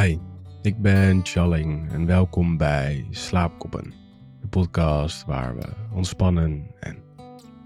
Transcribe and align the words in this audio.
Hi, 0.00 0.18
ik 0.62 0.78
ben 0.78 1.20
Challing 1.22 1.90
en 1.90 2.06
welkom 2.06 2.56
bij 2.56 3.06
Slaapkoppen, 3.10 3.92
de 4.40 4.46
podcast 4.46 5.24
waar 5.24 5.56
we 5.56 5.68
ontspannen 5.94 6.66
en 6.80 6.96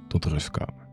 tot 0.08 0.24
rust 0.24 0.50
komen. 0.50 0.88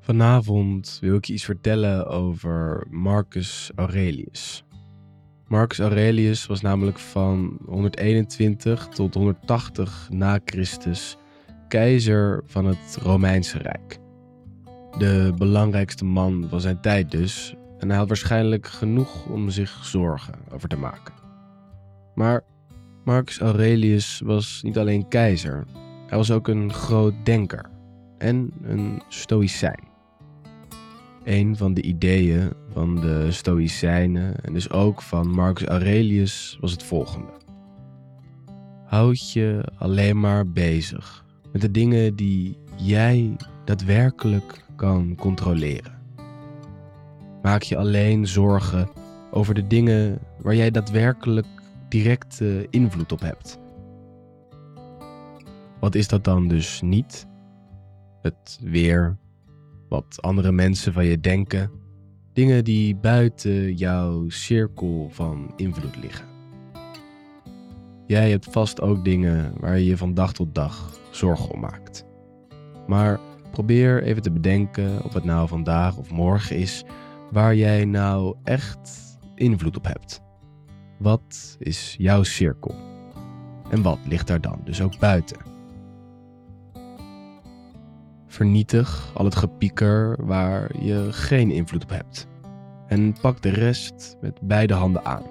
Vanavond 0.00 0.98
wil 1.00 1.16
ik 1.16 1.24
je 1.24 1.32
iets 1.32 1.44
vertellen 1.44 2.06
over 2.06 2.86
Marcus 2.90 3.70
Aurelius. 3.74 4.64
Marcus 5.46 5.78
Aurelius 5.78 6.46
was 6.46 6.60
namelijk 6.60 6.98
van 6.98 7.58
121 7.66 8.88
tot 8.88 9.14
180 9.14 10.08
na 10.10 10.38
Christus 10.44 11.16
keizer 11.68 12.42
van 12.46 12.64
het 12.64 12.98
Romeinse 13.02 13.58
Rijk. 13.58 13.98
De 14.98 15.32
belangrijkste 15.36 16.04
man 16.04 16.46
van 16.48 16.60
zijn 16.60 16.80
tijd 16.80 17.10
dus, 17.10 17.56
en 17.78 17.88
hij 17.88 17.98
had 17.98 18.08
waarschijnlijk 18.08 18.66
genoeg 18.66 19.26
om 19.26 19.50
zich 19.50 19.84
zorgen 19.84 20.34
over 20.52 20.68
te 20.68 20.76
maken. 20.76 21.14
Maar 22.14 22.44
Marcus 23.04 23.40
Aurelius 23.40 24.20
was 24.24 24.60
niet 24.62 24.78
alleen 24.78 25.08
keizer, 25.08 25.66
hij 26.06 26.18
was 26.18 26.30
ook 26.30 26.48
een 26.48 26.72
groot 26.72 27.14
denker 27.24 27.70
en 28.18 28.52
een 28.62 29.02
stoïcijn. 29.08 29.86
Een 31.24 31.56
van 31.56 31.74
de 31.74 31.82
ideeën 31.82 32.52
van 32.72 32.94
de 32.94 33.32
Stoïcijnen 33.32 34.44
en 34.44 34.52
dus 34.52 34.70
ook 34.70 35.02
van 35.02 35.30
Marcus 35.30 35.66
Aurelius 35.66 36.58
was 36.60 36.72
het 36.72 36.82
volgende. 36.82 37.32
Houd 38.84 39.32
je 39.32 39.72
alleen 39.78 40.20
maar 40.20 40.50
bezig 40.50 41.24
met 41.52 41.60
de 41.60 41.70
dingen 41.70 42.16
die 42.16 42.58
jij 42.76 43.36
daadwerkelijk 43.64 44.64
kan 44.76 45.14
controleren. 45.14 45.97
Maak 47.42 47.62
je 47.62 47.76
alleen 47.76 48.26
zorgen 48.26 48.88
over 49.30 49.54
de 49.54 49.66
dingen 49.66 50.18
waar 50.42 50.54
jij 50.54 50.70
daadwerkelijk 50.70 51.46
directe 51.88 52.66
invloed 52.70 53.12
op 53.12 53.20
hebt. 53.20 53.58
Wat 55.80 55.94
is 55.94 56.08
dat 56.08 56.24
dan 56.24 56.48
dus 56.48 56.80
niet? 56.80 57.26
Het 58.22 58.58
weer, 58.62 59.16
wat 59.88 60.22
andere 60.22 60.52
mensen 60.52 60.92
van 60.92 61.04
je 61.04 61.20
denken, 61.20 61.70
dingen 62.32 62.64
die 62.64 62.96
buiten 62.96 63.74
jouw 63.74 64.28
cirkel 64.28 65.08
van 65.10 65.52
invloed 65.56 65.96
liggen. 65.96 66.26
Jij 68.06 68.30
hebt 68.30 68.46
vast 68.50 68.80
ook 68.80 69.04
dingen 69.04 69.52
waar 69.60 69.78
je 69.78 69.84
je 69.84 69.96
van 69.96 70.14
dag 70.14 70.32
tot 70.32 70.54
dag 70.54 70.98
zorgen 71.10 71.50
om 71.50 71.60
maakt. 71.60 72.04
Maar 72.86 73.20
probeer 73.50 74.02
even 74.02 74.22
te 74.22 74.30
bedenken 74.30 75.04
of 75.04 75.14
het 75.14 75.24
nou 75.24 75.48
vandaag 75.48 75.96
of 75.96 76.10
morgen 76.10 76.56
is 76.56 76.84
waar 77.30 77.54
jij 77.54 77.84
nou 77.84 78.36
echt 78.44 79.18
invloed 79.34 79.76
op 79.76 79.84
hebt. 79.84 80.20
Wat 80.98 81.56
is 81.58 81.94
jouw 81.98 82.22
cirkel? 82.22 82.74
En 83.70 83.82
wat 83.82 83.98
ligt 84.06 84.26
daar 84.26 84.40
dan 84.40 84.60
dus 84.64 84.80
ook 84.80 84.98
buiten? 84.98 85.38
Vernietig 88.26 89.10
al 89.14 89.24
het 89.24 89.36
gepieker 89.36 90.24
waar 90.26 90.82
je 90.82 91.08
geen 91.10 91.50
invloed 91.50 91.82
op 91.82 91.90
hebt. 91.90 92.26
En 92.86 93.14
pak 93.20 93.42
de 93.42 93.48
rest 93.48 94.16
met 94.20 94.40
beide 94.42 94.74
handen 94.74 95.04
aan. 95.04 95.22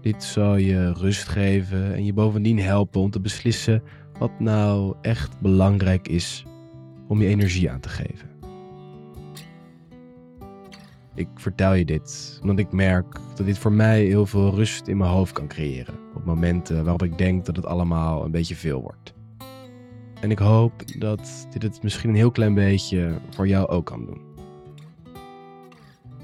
Dit 0.00 0.24
zal 0.24 0.56
je 0.56 0.92
rust 0.92 1.28
geven 1.28 1.94
en 1.94 2.04
je 2.04 2.12
bovendien 2.12 2.58
helpen 2.58 3.00
om 3.00 3.10
te 3.10 3.20
beslissen 3.20 3.82
wat 4.18 4.40
nou 4.40 4.94
echt 5.00 5.40
belangrijk 5.40 6.08
is 6.08 6.44
om 7.08 7.20
je 7.20 7.28
energie 7.28 7.70
aan 7.70 7.80
te 7.80 7.88
geven. 7.88 8.33
Ik 11.14 11.28
vertel 11.34 11.74
je 11.74 11.84
dit 11.84 12.38
omdat 12.42 12.58
ik 12.58 12.72
merk 12.72 13.20
dat 13.34 13.46
dit 13.46 13.58
voor 13.58 13.72
mij 13.72 14.04
heel 14.04 14.26
veel 14.26 14.54
rust 14.54 14.86
in 14.86 14.96
mijn 14.96 15.10
hoofd 15.10 15.32
kan 15.32 15.48
creëren. 15.48 15.94
Op 16.14 16.24
momenten 16.24 16.82
waarop 16.82 17.02
ik 17.02 17.18
denk 17.18 17.46
dat 17.46 17.56
het 17.56 17.66
allemaal 17.66 18.24
een 18.24 18.30
beetje 18.30 18.56
veel 18.56 18.80
wordt. 18.80 19.14
En 20.20 20.30
ik 20.30 20.38
hoop 20.38 20.72
dat 20.98 21.46
dit 21.50 21.62
het 21.62 21.82
misschien 21.82 22.10
een 22.10 22.16
heel 22.16 22.30
klein 22.30 22.54
beetje 22.54 23.20
voor 23.30 23.48
jou 23.48 23.68
ook 23.68 23.86
kan 23.86 24.06
doen. 24.06 24.20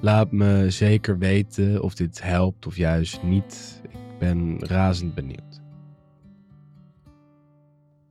Laat 0.01 0.33
me 0.33 0.71
zeker 0.71 1.19
weten 1.19 1.83
of 1.83 1.95
dit 1.95 2.23
helpt 2.23 2.67
of 2.67 2.77
juist 2.77 3.23
niet. 3.23 3.81
Ik 3.83 4.19
ben 4.19 4.59
razend 4.59 5.15
benieuwd. 5.15 5.61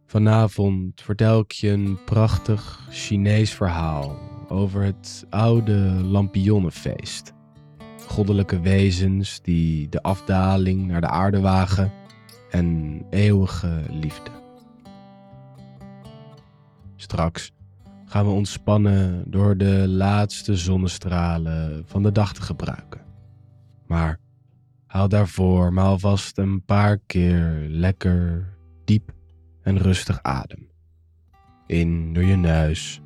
Vanavond 0.06 1.02
vertel 1.02 1.40
ik 1.40 1.52
je 1.52 1.70
een 1.70 1.98
prachtig 2.06 2.88
Chinees 2.90 3.54
verhaal 3.54 4.18
over 4.50 4.84
het 4.84 5.26
oude 5.30 5.78
lampionnenfeest. 6.04 7.34
Goddelijke 8.08 8.60
wezens 8.60 9.42
die 9.42 9.90
de 9.90 10.02
afdaling 10.02 10.88
naar 10.88 11.02
de 11.02 11.08
aarde 11.08 11.40
wagen 11.40 11.92
en 12.50 13.02
eeuwige 13.10 13.84
liefde. 13.90 14.32
Straks 16.96 17.52
gaan 18.06 18.26
we 18.26 18.32
ontspannen 18.32 19.24
door 19.28 19.58
de 19.58 19.88
laatste 19.88 20.56
zonnestralen 20.56 21.84
van 21.86 22.04
de 22.04 22.12
dag 22.12 22.34
te 22.34 22.42
gebruiken. 22.42 23.02
Maar 23.88 24.20
haal 24.86 25.10
daarvoor 25.10 25.74
maar 25.74 25.86
alvast 25.86 26.38
een 26.38 26.64
paar 26.66 26.98
keer 26.98 27.66
lekker 27.68 28.50
diep 28.86 29.14
en 29.62 29.78
rustig 29.78 30.20
adem. 30.22 30.70
In 31.68 32.14
door 32.14 32.24
je 32.24 32.36
neus 32.36 33.02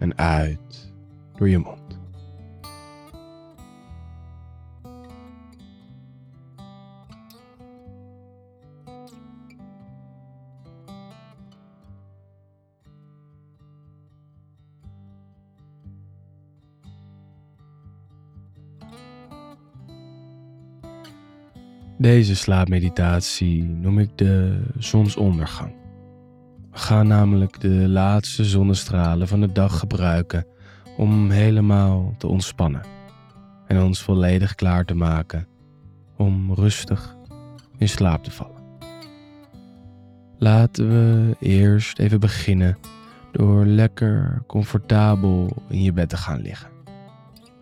en 0.00 0.18
uit 0.18 0.92
door 1.36 1.48
je 1.48 1.58
mond. 1.58 1.98
Deze 21.98 22.36
slaapmeditatie 22.36 23.64
noem 23.64 23.98
ik 23.98 24.18
de 24.18 24.62
zonsondergang. 24.78 25.79
Gaan 26.90 27.06
namelijk 27.06 27.60
de 27.60 27.88
laatste 27.88 28.44
zonnestralen 28.44 29.28
van 29.28 29.40
de 29.40 29.52
dag 29.52 29.78
gebruiken 29.78 30.46
om 30.96 31.30
helemaal 31.30 32.14
te 32.18 32.26
ontspannen 32.26 32.82
en 33.66 33.82
ons 33.82 34.02
volledig 34.02 34.54
klaar 34.54 34.84
te 34.84 34.94
maken 34.94 35.46
om 36.16 36.54
rustig 36.54 37.16
in 37.76 37.88
slaap 37.88 38.24
te 38.24 38.30
vallen. 38.30 38.62
Laten 40.38 40.88
we 40.88 41.36
eerst 41.40 41.98
even 41.98 42.20
beginnen 42.20 42.78
door 43.32 43.64
lekker 43.64 44.42
comfortabel 44.46 45.62
in 45.68 45.82
je 45.82 45.92
bed 45.92 46.08
te 46.08 46.16
gaan 46.16 46.40
liggen. 46.40 46.70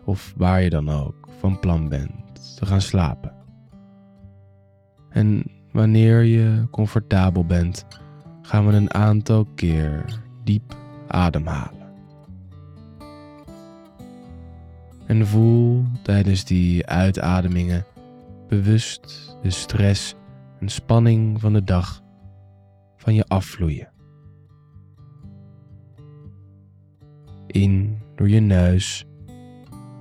Of 0.05 0.33
waar 0.37 0.61
je 0.61 0.69
dan 0.69 0.89
ook 0.89 1.29
van 1.39 1.59
plan 1.59 1.89
bent 1.89 2.55
te 2.57 2.65
gaan 2.65 2.81
slapen. 2.81 3.33
En 5.09 5.43
wanneer 5.71 6.23
je 6.23 6.67
comfortabel 6.71 7.45
bent, 7.45 7.85
gaan 8.49 8.67
we 8.67 8.73
een 8.73 8.93
aantal 8.93 9.45
keer 9.55 10.05
diep 10.43 10.75
ademhalen. 11.07 11.93
En 15.05 15.27
voel 15.27 15.85
tijdens 16.03 16.45
die 16.45 16.85
uitademingen 16.85 17.85
bewust 18.47 19.35
de 19.41 19.49
stress 19.49 20.15
en 20.59 20.69
spanning 20.69 21.39
van 21.39 21.53
de 21.53 21.63
dag 21.63 22.01
van 22.97 23.13
je 23.13 23.25
afvloeien. 23.27 23.91
In 27.47 28.01
door 28.15 28.29
je 28.29 28.39
neus 28.39 29.05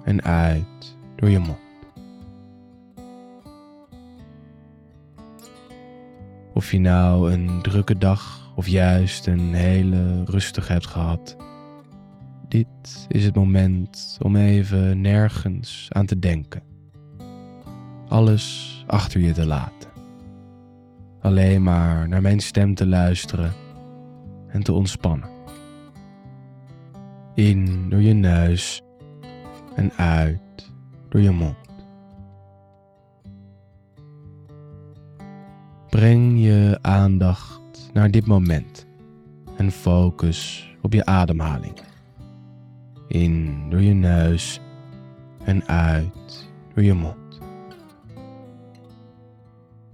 en 0.04 0.22
uit 0.22 0.96
door 1.16 1.28
je 1.28 1.38
mond. 1.38 1.67
Of 6.58 6.70
je 6.70 6.80
nou 6.80 7.32
een 7.32 7.62
drukke 7.62 7.98
dag 7.98 8.50
of 8.54 8.68
juist 8.68 9.26
een 9.26 9.54
hele 9.54 10.24
rustige 10.24 10.72
hebt 10.72 10.86
gehad. 10.86 11.36
Dit 12.48 13.06
is 13.08 13.24
het 13.24 13.34
moment 13.34 14.18
om 14.22 14.36
even 14.36 15.00
nergens 15.00 15.86
aan 15.88 16.06
te 16.06 16.18
denken. 16.18 16.62
Alles 18.08 18.84
achter 18.86 19.20
je 19.20 19.32
te 19.32 19.46
laten. 19.46 19.90
Alleen 21.20 21.62
maar 21.62 22.08
naar 22.08 22.22
mijn 22.22 22.40
stem 22.40 22.74
te 22.74 22.86
luisteren 22.86 23.52
en 24.48 24.62
te 24.62 24.72
ontspannen. 24.72 25.28
In 27.34 27.88
door 27.88 28.00
je 28.00 28.14
neus 28.14 28.82
en 29.76 29.92
uit 29.96 30.72
door 31.08 31.20
je 31.20 31.30
mond. 31.30 31.67
Breng 35.98 36.42
je 36.42 36.78
aandacht 36.82 37.90
naar 37.92 38.10
dit 38.10 38.26
moment 38.26 38.86
en 39.56 39.70
focus 39.70 40.70
op 40.82 40.92
je 40.92 41.04
ademhaling. 41.04 41.72
In 43.08 43.62
door 43.70 43.80
je 43.82 43.92
neus 43.92 44.60
en 45.44 45.66
uit 45.68 46.50
door 46.74 46.84
je 46.84 46.94
mond. 46.94 47.40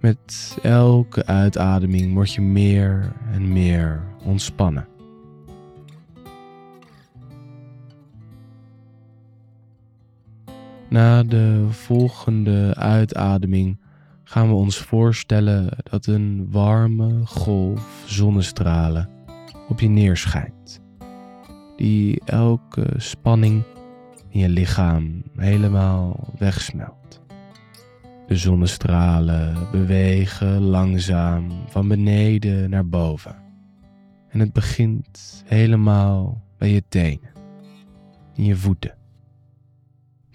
Met 0.00 0.58
elke 0.62 1.26
uitademing 1.26 2.14
word 2.14 2.32
je 2.32 2.40
meer 2.40 3.12
en 3.32 3.52
meer 3.52 4.02
ontspannen. 4.24 4.86
Na 10.88 11.22
de 11.22 11.66
volgende 11.70 12.74
uitademing 12.74 13.76
gaan 14.24 14.48
we 14.48 14.54
ons 14.54 14.78
voorstellen 14.78 15.76
dat 15.82 16.06
een 16.06 16.50
warme 16.50 17.26
golf 17.26 18.02
zonnestralen 18.06 19.08
op 19.68 19.80
je 19.80 19.88
neerschijnt, 19.88 20.80
die 21.76 22.20
elke 22.24 22.94
spanning 22.96 23.62
in 24.28 24.40
je 24.40 24.48
lichaam 24.48 25.22
helemaal 25.36 26.32
wegsmelt. 26.38 27.22
De 28.26 28.36
zonnestralen 28.36 29.56
bewegen 29.70 30.60
langzaam 30.60 31.50
van 31.68 31.88
beneden 31.88 32.70
naar 32.70 32.88
boven. 32.88 33.36
En 34.28 34.40
het 34.40 34.52
begint 34.52 35.42
helemaal 35.46 36.42
bij 36.58 36.70
je 36.70 36.82
tenen, 36.88 37.32
in 38.34 38.44
je 38.44 38.56
voeten. 38.56 39.03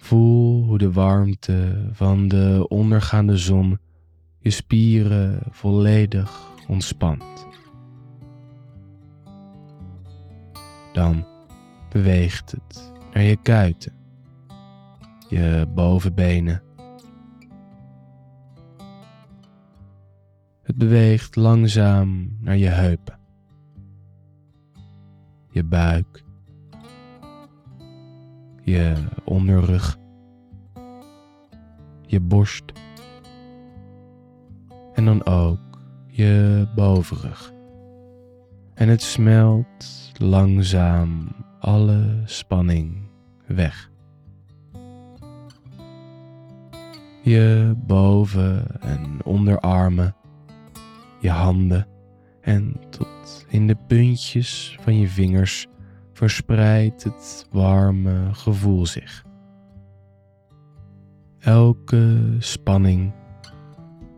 Voel 0.00 0.64
hoe 0.64 0.78
de 0.78 0.92
warmte 0.92 1.88
van 1.92 2.28
de 2.28 2.66
ondergaande 2.68 3.36
zon 3.36 3.78
je 4.38 4.50
spieren 4.50 5.42
volledig 5.50 6.52
ontspant. 6.68 7.46
Dan 10.92 11.26
beweegt 11.90 12.50
het 12.50 12.92
naar 13.12 13.22
je 13.22 13.36
kuiten, 13.42 13.92
je 15.28 15.66
bovenbenen. 15.74 16.62
Het 20.62 20.76
beweegt 20.76 21.36
langzaam 21.36 22.36
naar 22.40 22.56
je 22.56 22.68
heupen, 22.68 23.18
je 25.50 25.64
buik, 25.64 26.24
je 28.70 28.94
onderrug, 29.24 29.98
je 32.06 32.20
borst 32.20 32.72
en 34.94 35.04
dan 35.04 35.26
ook 35.26 35.58
je 36.06 36.66
bovenrug. 36.74 37.52
En 38.74 38.88
het 38.88 39.02
smelt 39.02 40.12
langzaam 40.16 41.28
alle 41.58 42.22
spanning 42.24 43.10
weg. 43.46 43.90
Je 47.22 47.74
boven- 47.76 48.80
en 48.80 49.24
onderarmen, 49.24 50.14
je 51.20 51.30
handen 51.30 51.86
en 52.40 52.76
tot 52.90 53.46
in 53.48 53.66
de 53.66 53.76
puntjes 53.86 54.76
van 54.80 54.98
je 54.98 55.08
vingers 55.08 55.66
verspreidt 56.20 57.04
het 57.04 57.46
warme 57.50 58.28
gevoel 58.32 58.86
zich. 58.86 59.24
Elke 61.38 62.36
spanning, 62.38 63.12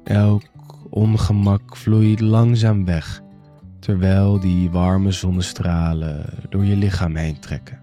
elk 0.05 0.43
ongemak 0.91 1.77
vloeit 1.77 2.21
langzaam 2.21 2.85
weg, 2.85 3.23
terwijl 3.79 4.41
die 4.41 4.71
warme 4.71 5.11
zonnestralen 5.11 6.25
door 6.49 6.65
je 6.65 6.77
lichaam 6.77 7.17
heen 7.17 7.39
trekken. 7.39 7.81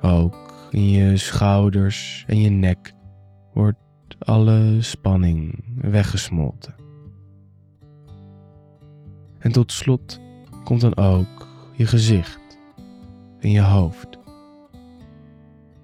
Ook 0.00 0.68
in 0.70 0.90
je 0.90 1.16
schouders 1.16 2.24
en 2.26 2.40
je 2.40 2.50
nek 2.50 2.92
wordt 3.52 3.78
alle 4.18 4.76
spanning 4.80 5.64
weggesmolten. 5.80 6.74
En 9.38 9.52
tot 9.52 9.72
slot 9.72 10.26
komt 10.68 10.80
dan 10.80 10.96
ook 10.96 11.48
je 11.72 11.86
gezicht 11.86 12.58
en 13.40 13.50
je 13.50 13.60
hoofd. 13.60 14.18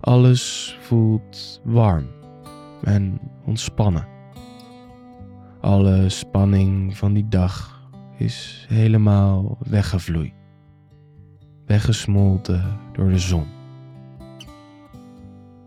Alles 0.01 0.77
voelt 0.81 1.61
warm 1.63 2.07
en 2.83 3.21
ontspannen. 3.45 4.07
Alle 5.61 6.09
spanning 6.09 6.97
van 6.97 7.13
die 7.13 7.29
dag 7.29 7.83
is 8.17 8.67
helemaal 8.69 9.59
weggevloeid, 9.61 10.35
weggesmolten 11.67 12.79
door 12.93 13.09
de 13.09 13.19
zon. 13.19 13.47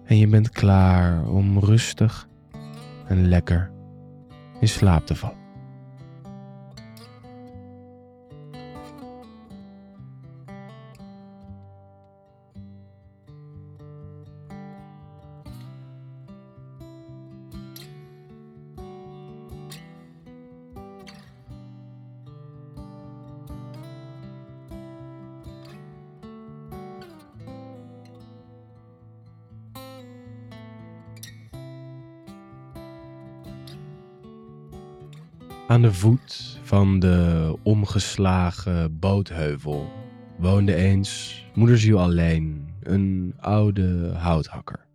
En 0.03 0.17
je 0.17 0.27
bent 0.27 0.49
klaar 0.49 1.27
om 1.27 1.59
rustig 1.59 2.27
en 3.07 3.27
lekker 3.27 3.71
in 4.59 4.67
slaap 4.67 5.05
te 5.05 5.15
vallen. 5.15 5.46
Aan 35.67 35.81
de 35.81 35.93
voet 35.93 36.59
van 36.61 36.99
de 36.99 37.55
omgeslagen 37.63 38.99
bootheuvel 38.99 39.89
woonde 40.37 40.75
eens 40.75 41.43
moederziel 41.53 41.99
alleen 41.99 42.73
een 42.83 43.33
oude 43.39 44.13
houthakker. 44.13 44.85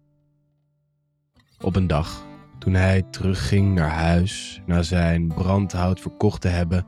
Op 1.60 1.76
een 1.76 1.86
dag, 1.86 2.24
toen 2.58 2.74
hij 2.74 3.02
terugging 3.10 3.74
naar 3.74 3.90
huis 3.90 4.62
na 4.66 4.82
zijn 4.82 5.26
brandhout 5.26 6.00
verkocht 6.00 6.40
te 6.40 6.48
hebben, 6.48 6.86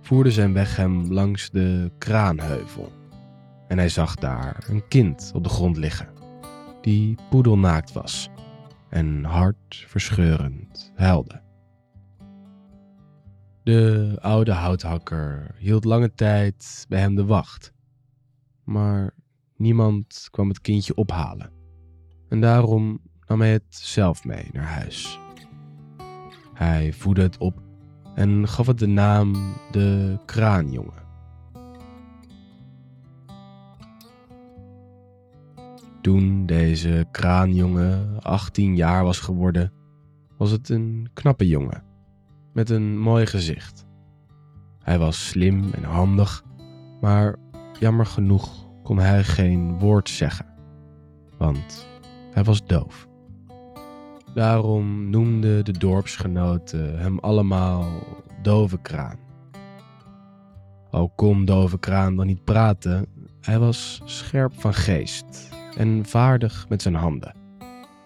voerde 0.00 0.30
zijn 0.30 0.52
weg 0.52 0.76
hem 0.76 1.12
langs 1.12 1.50
de 1.50 1.90
kraanheuvel. 1.98 2.92
En 3.68 3.78
hij 3.78 3.88
zag 3.88 4.14
daar 4.14 4.64
een 4.68 4.88
kind 4.88 5.30
op 5.34 5.42
de 5.42 5.50
grond 5.50 5.76
liggen, 5.76 6.08
die 6.80 7.14
poedelnaakt 7.30 7.92
was 7.92 8.28
en 8.88 9.24
hartverscheurend 9.24 10.92
huilde. 10.94 11.40
De 13.62 14.16
oude 14.20 14.52
houthakker 14.52 15.54
hield 15.58 15.84
lange 15.84 16.14
tijd 16.14 16.86
bij 16.88 17.00
hem 17.00 17.14
de 17.14 17.24
wacht, 17.24 17.72
maar 18.64 19.14
niemand 19.56 20.28
kwam 20.30 20.48
het 20.48 20.60
kindje 20.60 20.94
ophalen. 20.94 21.50
En 22.28 22.40
daarom 22.40 23.00
nam 23.26 23.40
hij 23.40 23.52
het 23.52 23.74
zelf 23.74 24.24
mee 24.24 24.48
naar 24.52 24.64
huis. 24.64 25.18
Hij 26.54 26.92
voedde 26.92 27.22
het 27.22 27.38
op 27.38 27.62
en 28.14 28.48
gaf 28.48 28.66
het 28.66 28.78
de 28.78 28.86
naam 28.86 29.34
de 29.70 30.18
kraanjongen. 30.24 31.08
Toen 36.00 36.46
deze 36.46 37.06
kraanjongen 37.10 38.22
18 38.22 38.76
jaar 38.76 39.04
was 39.04 39.20
geworden, 39.20 39.72
was 40.36 40.50
het 40.50 40.68
een 40.68 41.10
knappe 41.12 41.46
jongen 41.46 41.89
met 42.52 42.70
een 42.70 42.98
mooi 42.98 43.26
gezicht. 43.26 43.86
Hij 44.78 44.98
was 44.98 45.28
slim 45.28 45.72
en 45.72 45.84
handig, 45.84 46.44
maar 47.00 47.36
jammer 47.78 48.06
genoeg 48.06 48.68
kon 48.82 48.98
hij 48.98 49.24
geen 49.24 49.78
woord 49.78 50.08
zeggen, 50.08 50.46
want 51.38 51.88
hij 52.32 52.44
was 52.44 52.66
doof. 52.66 53.08
Daarom 54.34 55.10
noemden 55.10 55.64
de 55.64 55.78
dorpsgenoten 55.78 56.98
hem 56.98 57.18
allemaal 57.18 57.88
Dove 58.42 58.80
Kraan. 58.80 59.18
Al 60.90 61.08
kon 61.08 61.44
Dove 61.44 61.78
Kraan 61.78 62.16
dan 62.16 62.26
niet 62.26 62.44
praten, 62.44 63.06
hij 63.40 63.58
was 63.58 64.00
scherp 64.04 64.60
van 64.60 64.74
geest 64.74 65.48
en 65.76 66.06
vaardig 66.06 66.68
met 66.68 66.82
zijn 66.82 66.94
handen. 66.94 67.34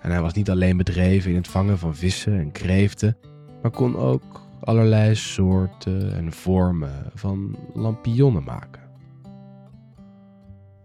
En 0.01 0.11
hij 0.11 0.21
was 0.21 0.33
niet 0.33 0.51
alleen 0.51 0.77
bedreven 0.77 1.31
in 1.31 1.37
het 1.37 1.49
vangen 1.49 1.79
van 1.79 1.95
vissen 1.95 2.39
en 2.39 2.53
kreeften, 2.53 3.17
maar 3.65 3.73
kon 3.73 3.97
ook 3.97 4.43
allerlei 4.61 5.15
soorten 5.15 6.15
en 6.15 6.33
vormen 6.33 7.11
van 7.15 7.57
lampionnen 7.75 8.45
maken. 8.45 8.83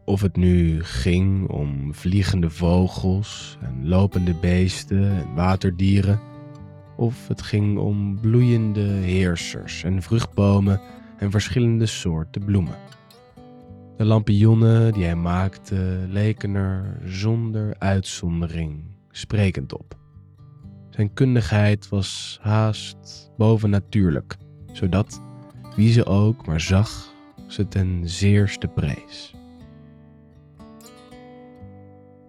Of 0.05 0.21
het 0.21 0.35
nu 0.35 0.83
ging 0.83 1.49
om 1.49 1.93
vliegende 1.93 2.49
vogels 2.49 3.57
en 3.61 3.87
lopende 3.87 4.33
beesten 4.33 5.11
en 5.11 5.33
waterdieren, 5.35 6.19
of 6.95 7.27
het 7.27 7.41
ging 7.41 7.77
om 7.77 8.19
bloeiende 8.19 8.87
heersers 8.87 9.83
en 9.83 10.01
vruchtbomen 10.01 10.81
en 11.17 11.31
verschillende 11.31 11.85
soorten 11.85 12.45
bloemen. 12.45 12.77
De 13.97 14.05
lampionnen 14.05 14.93
die 14.93 15.03
hij 15.03 15.15
maakte 15.15 16.05
leken 16.07 16.55
er 16.55 16.99
zonder 17.05 17.75
uitzondering 17.77 18.83
sprekend 19.11 19.73
op. 19.73 19.97
Zijn 20.99 21.13
kundigheid 21.13 21.89
was 21.89 22.39
haast 22.41 23.31
bovennatuurlijk, 23.37 24.37
zodat 24.71 25.21
wie 25.75 25.91
ze 25.91 26.05
ook 26.05 26.45
maar 26.45 26.61
zag, 26.61 27.13
ze 27.47 27.67
ten 27.67 28.01
zeerste 28.09 28.67
prees. 28.67 29.33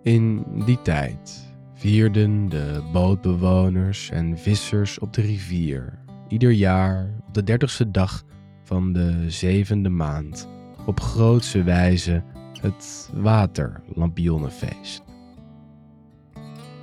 In 0.03 0.45
die 0.65 0.83
tijd 0.83 1.53
vierden 1.75 2.49
de 2.49 2.89
bootbewoners 2.93 4.11
en 4.11 4.39
vissers 4.39 4.99
op 4.99 5.13
de 5.13 5.21
rivier 5.21 5.99
ieder 6.29 6.51
jaar 6.51 7.15
op 7.27 7.35
de 7.35 7.43
dertigste 7.43 7.91
dag 7.91 8.25
van 8.65 8.93
de 8.93 9.31
zevende 9.31 9.89
maand 9.89 10.49
op 10.87 11.01
grootse 11.01 11.63
wijze 11.63 12.23
het 12.61 13.11
waterlampionnenfeest. 13.15 15.10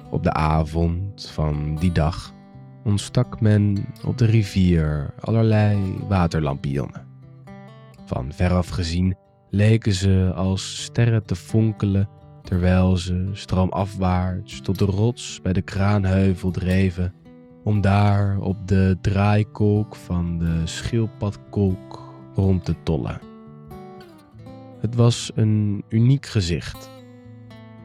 Op 0.10 0.24
de 0.24 0.34
avond 0.34 1.30
van 1.30 1.76
die 1.76 1.92
dag 1.92 2.34
ontstak 2.84 3.42
men 3.42 3.86
op 4.06 4.18
de 4.18 4.26
rivier 4.26 5.14
allerlei 5.20 5.98
waterlampionnen. 6.08 7.06
Van 8.06 8.34
veraf 8.34 8.70
gezien 8.70 9.16
leken 9.50 9.94
ze 9.94 10.32
als 10.36 10.84
sterren 10.84 11.26
te 11.26 11.36
fonkelen 11.36 12.10
terwijl 12.44 12.98
ze 12.98 13.30
stroomafwaarts 13.34 14.62
tot 14.62 14.80
de 14.80 14.86
rots 14.86 15.42
bij 15.42 15.54
de 15.54 15.62
kraanheuvel 15.62 16.52
dreven 16.52 17.14
om 17.64 17.82
daar 17.82 18.40
op 18.40 18.68
de 18.68 18.98
draaikolk 19.02 19.96
van 19.96 20.38
de 20.38 20.62
schildpadkolk 20.64 22.14
rond 22.36 22.66
te 22.66 22.76
tollen. 22.84 23.20
Het 24.80 24.96
was 24.96 25.32
een 25.36 25.84
uniek 25.90 26.26
gezicht. 26.26 26.97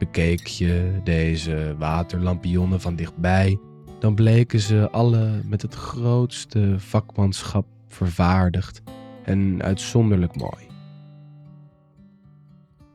Bekeek 0.03 0.47
je 0.47 0.99
deze 1.03 1.75
waterlampionnen 1.77 2.81
van 2.81 2.95
dichtbij, 2.95 3.59
dan 3.99 4.15
bleken 4.15 4.59
ze 4.59 4.89
alle 4.89 5.41
met 5.45 5.61
het 5.61 5.73
grootste 5.73 6.75
vakmanschap 6.77 7.65
vervaardigd 7.87 8.81
en 9.25 9.63
uitzonderlijk 9.63 10.35
mooi. 10.35 10.67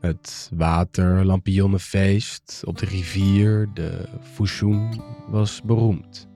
Het 0.00 0.50
waterlampionnenfeest 0.54 2.62
op 2.64 2.78
de 2.78 2.86
rivier, 2.86 3.68
de 3.74 4.08
Fushun, 4.20 5.00
was 5.28 5.62
beroemd. 5.62 6.28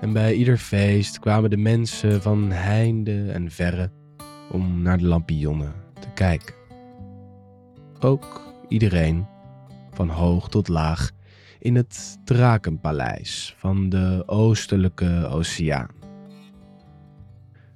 En 0.00 0.12
bij 0.12 0.34
ieder 0.34 0.56
feest 0.56 1.18
kwamen 1.18 1.50
de 1.50 1.56
mensen 1.56 2.22
van 2.22 2.50
heinde 2.50 3.30
en 3.30 3.50
verre 3.50 3.90
om 4.50 4.82
naar 4.82 4.98
de 4.98 5.06
lampionnen 5.06 5.74
te 6.00 6.08
kijken. 6.14 6.54
Ook 8.00 8.54
iedereen, 8.68 9.26
van 10.00 10.08
hoog 10.08 10.48
tot 10.48 10.68
laag, 10.68 11.10
in 11.58 11.74
het 11.74 12.18
Drakenpaleis 12.24 13.54
van 13.58 13.88
de 13.88 14.22
Oostelijke 14.26 15.28
Oceaan. 15.30 15.88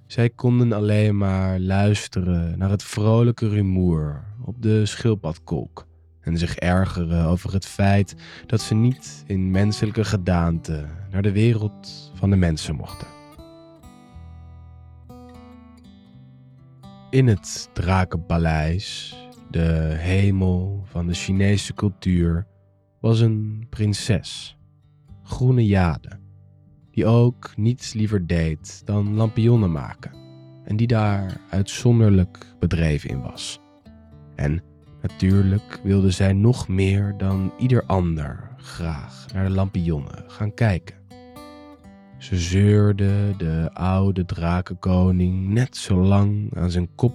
Zij 0.07 0.31
konden 0.31 0.73
alleen 0.73 1.17
maar 1.17 1.61
luisteren 1.61 2.59
naar 2.59 2.71
het 2.71 2.83
vrolijke 2.83 3.49
rumoer 3.49 4.25
op 4.45 4.63
de 4.63 4.87
schildpadkolk 4.87 5.87
en 6.21 6.39
zich 6.39 6.57
ergeren 6.57 7.27
over 7.27 7.53
het 7.53 7.67
feit 7.67 8.15
dat 8.47 8.61
ze 8.61 8.75
niet 8.75 9.25
in 9.27 9.51
menselijke 9.51 10.05
gedaante 10.05 10.87
naar 11.11 11.23
de 11.23 11.33
wereld 11.33 12.13
van 12.15 12.31
de 12.31 12.37
mensen 12.37 12.75
mochten. 12.75 13.07
In 17.11 17.27
het 17.27 17.71
Drakenpaleis, 17.73 19.15
de 19.55 19.95
hemel 19.99 20.83
van 20.85 21.07
de 21.07 21.15
Chinese 21.15 21.75
cultuur, 21.75 22.47
was 23.01 23.21
een 23.21 23.67
prinses, 23.71 24.57
Groene 25.23 25.67
Jade, 25.67 26.11
die 26.91 27.07
ook 27.07 27.53
niets 27.57 27.93
liever 27.93 28.27
deed 28.27 28.83
dan 28.85 29.15
lampionnen 29.15 29.73
maken 29.73 30.13
en 30.65 30.77
die 30.77 30.87
daar 30.87 31.41
uitzonderlijk 31.51 32.47
bedreven 32.59 33.11
in 33.11 33.21
was. 33.21 33.61
En 34.35 34.63
natuurlijk 35.03 35.81
wilde 35.83 36.11
zij 36.11 36.33
nog 36.33 36.69
meer 36.69 37.15
dan 37.17 37.53
ieder 37.59 37.85
ander 37.87 38.51
graag 38.57 39.27
naar 39.33 39.45
de 39.45 39.51
lampionnen 39.51 40.25
gaan 40.27 40.55
kijken. 40.55 40.97
Ze 42.19 42.39
zeurde 42.39 43.35
de 43.37 43.71
oude 43.73 44.25
drakenkoning 44.25 45.49
net 45.49 45.77
zo 45.77 46.03
lang 46.03 46.57
aan 46.57 46.71
zijn 46.71 46.95
kop 46.95 47.15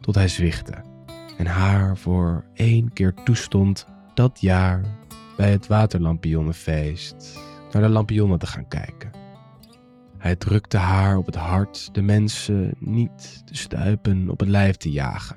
tot 0.00 0.14
hij 0.14 0.28
zwichtte 0.28 0.94
en 1.36 1.46
haar 1.46 1.96
voor 1.96 2.44
één 2.54 2.92
keer 2.92 3.14
toestond 3.24 3.86
dat 4.14 4.40
jaar 4.40 4.80
bij 5.36 5.50
het 5.50 5.66
waterlampionnenfeest 5.66 7.38
naar 7.72 7.82
de 7.82 7.88
lampionnen 7.88 8.38
te 8.38 8.46
gaan 8.46 8.68
kijken. 8.68 9.10
Hij 10.18 10.36
drukte 10.36 10.76
haar 10.76 11.16
op 11.16 11.26
het 11.26 11.34
hart 11.34 11.94
de 11.94 12.02
mensen 12.02 12.74
niet 12.78 13.42
te 13.46 13.56
stuipen 13.56 14.30
op 14.30 14.40
het 14.40 14.48
lijf 14.48 14.76
te 14.76 14.90
jagen. 14.90 15.36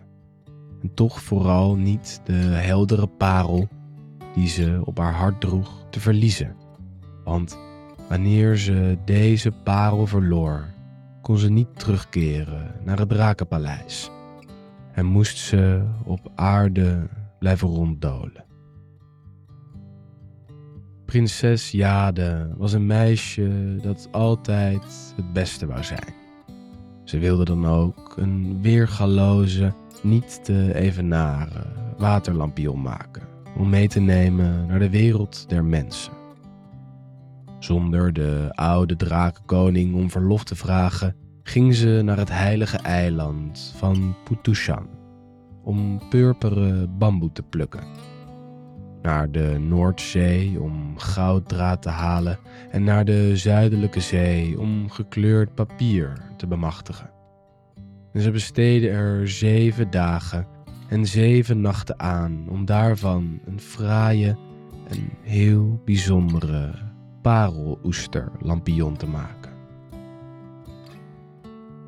En 0.81 0.93
toch 0.93 1.21
vooral 1.21 1.75
niet 1.75 2.21
de 2.23 2.33
heldere 2.33 3.07
parel 3.07 3.67
die 4.33 4.47
ze 4.47 4.81
op 4.83 4.97
haar 4.97 5.13
hart 5.13 5.41
droeg 5.41 5.85
te 5.89 5.99
verliezen. 5.99 6.55
Want 7.23 7.57
wanneer 8.09 8.57
ze 8.57 8.97
deze 9.05 9.51
parel 9.51 10.07
verloor, 10.07 10.65
kon 11.21 11.37
ze 11.37 11.49
niet 11.49 11.79
terugkeren 11.79 12.71
naar 12.83 12.99
het 12.99 13.09
drakenpaleis 13.09 14.11
en 14.99 15.05
moest 15.05 15.37
ze 15.37 15.83
op 16.03 16.31
aarde 16.35 17.07
blijven 17.39 17.67
ronddolen. 17.67 18.45
Prinses 21.05 21.71
Jade 21.71 22.53
was 22.57 22.73
een 22.73 22.85
meisje 22.85 23.77
dat 23.81 24.07
altijd 24.11 25.13
het 25.15 25.33
beste 25.33 25.65
wou 25.65 25.83
zijn. 25.83 26.13
Ze 27.03 27.19
wilde 27.19 27.45
dan 27.45 27.65
ook 27.65 28.13
een 28.17 28.61
weergaloze, 28.61 29.73
niet 30.03 30.43
te 30.43 30.75
evenaren 30.75 31.73
waterlampion 31.97 32.81
maken 32.81 33.27
om 33.57 33.69
mee 33.69 33.87
te 33.87 33.99
nemen 33.99 34.65
naar 34.65 34.79
de 34.79 34.89
wereld 34.89 35.49
der 35.49 35.65
mensen. 35.65 36.13
Zonder 37.59 38.13
de 38.13 38.49
oude 38.51 38.95
drakenkoning 38.95 39.95
om 39.95 40.09
verlof 40.09 40.43
te 40.43 40.55
vragen, 40.55 41.15
ging 41.49 41.75
ze 41.75 42.01
naar 42.03 42.17
het 42.17 42.29
heilige 42.29 42.77
eiland 42.77 43.73
van 43.77 44.15
Putushan 44.23 44.87
om 45.63 46.01
purperen 46.09 46.97
bamboe 46.97 47.31
te 47.31 47.43
plukken. 47.43 47.83
Naar 49.01 49.31
de 49.31 49.57
Noordzee 49.59 50.61
om 50.61 50.97
gouddraad 50.97 51.81
te 51.81 51.89
halen 51.89 52.39
en 52.71 52.83
naar 52.83 53.05
de 53.05 53.37
Zuidelijke 53.37 53.99
Zee 53.99 54.59
om 54.59 54.89
gekleurd 54.89 55.55
papier 55.55 56.13
te 56.37 56.47
bemachtigen. 56.47 57.09
En 58.13 58.21
ze 58.21 58.31
besteden 58.31 58.91
er 58.91 59.29
zeven 59.29 59.89
dagen 59.89 60.47
en 60.89 61.05
zeven 61.05 61.61
nachten 61.61 61.99
aan 61.99 62.45
om 62.49 62.65
daarvan 62.65 63.39
een 63.45 63.59
fraaie 63.59 64.37
en 64.87 65.09
heel 65.21 65.81
bijzondere 65.85 66.73
pareloester 67.21 68.31
lampion 68.39 68.97
te 68.97 69.07
maken. 69.07 69.38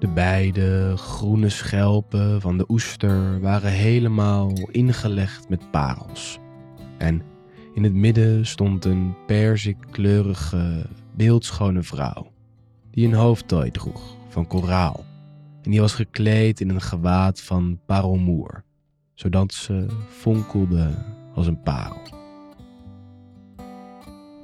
De 0.02 0.08
beide 0.08 0.94
groene 0.98 1.50
schelpen 1.50 2.42
van 2.42 2.58
de 2.58 2.66
oester 2.68 3.40
waren 3.40 3.72
helemaal 3.72 4.54
ingelegd 4.72 5.50
met 5.50 5.72
parels. 5.72 6.40
En 6.98 7.22
in 7.74 7.84
het 7.84 7.94
midden 7.94 8.46
stond 8.46 8.86
een 8.86 9.16
perzikkleurige, 9.26 10.86
beeldschone 11.16 11.84
vrouw, 11.84 12.32
die 12.92 13.08
een 13.08 13.14
hoofdtooi 13.14 13.72
droeg 13.72 14.16
van 14.30 14.48
koraal. 14.48 15.06
En 15.62 15.72
die 15.72 15.80
was 15.82 15.94
gekleed 15.94 16.60
in 16.60 16.70
een 16.70 16.82
gewaad 16.82 17.42
van 17.42 17.80
parelmoer, 17.86 18.64
zodat 19.14 19.54
ze 19.54 19.86
fonkelde 20.10 20.90
als 21.36 21.48
een 21.48 21.62
parel. 21.62 22.02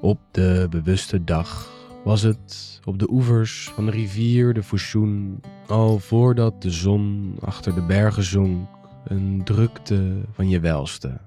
Op 0.02 0.20
de 0.32 0.68
bewuste 0.70 1.24
dag 1.24 1.77
was 2.08 2.22
het 2.22 2.80
op 2.84 3.00
de 3.00 3.10
oevers 3.12 3.70
van 3.74 3.86
de 3.86 3.92
rivier 3.92 4.54
de 4.54 4.64
Fushun, 4.64 5.42
al 5.68 6.00
voordat 6.00 6.62
de 6.62 6.72
zon 6.72 7.36
achter 7.40 7.76
de 7.76 7.82
bergen 7.82 8.24
zonk, 8.24 8.68
een 9.04 9.42
drukte 9.44 10.22
van 10.32 10.50
je 10.50 10.60
welste. 10.60 11.20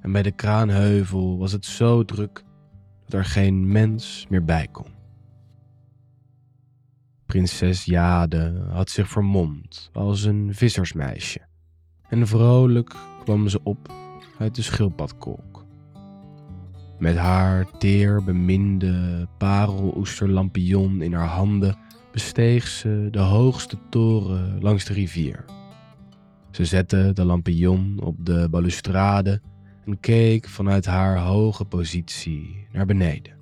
En 0.00 0.12
bij 0.12 0.22
de 0.22 0.30
kraanheuvel 0.30 1.38
was 1.38 1.52
het 1.52 1.64
zo 1.64 2.04
druk 2.04 2.44
dat 3.04 3.12
er 3.12 3.24
geen 3.24 3.72
mens 3.72 4.26
meer 4.28 4.44
bij 4.44 4.68
kon. 4.72 4.86
Prinses 7.26 7.84
Jade 7.84 8.66
had 8.70 8.90
zich 8.90 9.08
vermomd 9.08 9.90
als 9.92 10.24
een 10.24 10.54
vissersmeisje 10.54 11.40
en 12.08 12.26
vrolijk 12.26 12.94
kwam 13.24 13.48
ze 13.48 13.60
op 13.62 13.92
uit 14.38 14.54
de 14.54 14.62
schildpadkolk. 14.62 15.57
Met 16.98 17.16
haar 17.16 17.66
teer 17.78 18.24
beminde 18.24 19.26
pareloesterlampion 19.38 21.02
in 21.02 21.12
haar 21.12 21.26
handen 21.26 21.76
besteeg 22.12 22.66
ze 22.66 23.08
de 23.10 23.18
hoogste 23.18 23.76
toren 23.90 24.60
langs 24.60 24.84
de 24.84 24.92
rivier. 24.92 25.44
Ze 26.50 26.64
zette 26.64 27.10
de 27.14 27.24
lampion 27.24 28.00
op 28.02 28.16
de 28.24 28.48
balustrade 28.50 29.40
en 29.84 30.00
keek 30.00 30.48
vanuit 30.48 30.86
haar 30.86 31.18
hoge 31.18 31.64
positie 31.64 32.66
naar 32.72 32.86
beneden. 32.86 33.36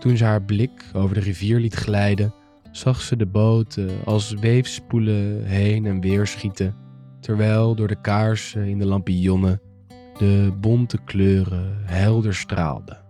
Toen 0.00 0.16
ze 0.16 0.24
haar 0.24 0.42
blik 0.42 0.84
over 0.92 1.14
de 1.14 1.20
rivier 1.20 1.60
liet 1.60 1.74
glijden, 1.74 2.34
zag 2.70 3.00
ze 3.00 3.16
de 3.16 3.26
boten 3.26 3.90
als 4.04 4.32
weefspoelen 4.32 5.44
heen 5.44 5.86
en 5.86 6.00
weer 6.00 6.26
schieten, 6.26 6.74
terwijl 7.20 7.74
door 7.74 7.88
de 7.88 8.00
kaarsen 8.00 8.66
in 8.66 8.78
de 8.78 8.86
lampionnen 8.86 9.60
de 10.18 10.52
bonte 10.60 10.98
kleuren 11.04 11.78
helder 11.84 12.34
straalden. 12.34 13.00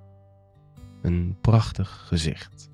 Een 1.02 1.36
prachtig 1.40 2.04
gezicht. 2.08 2.70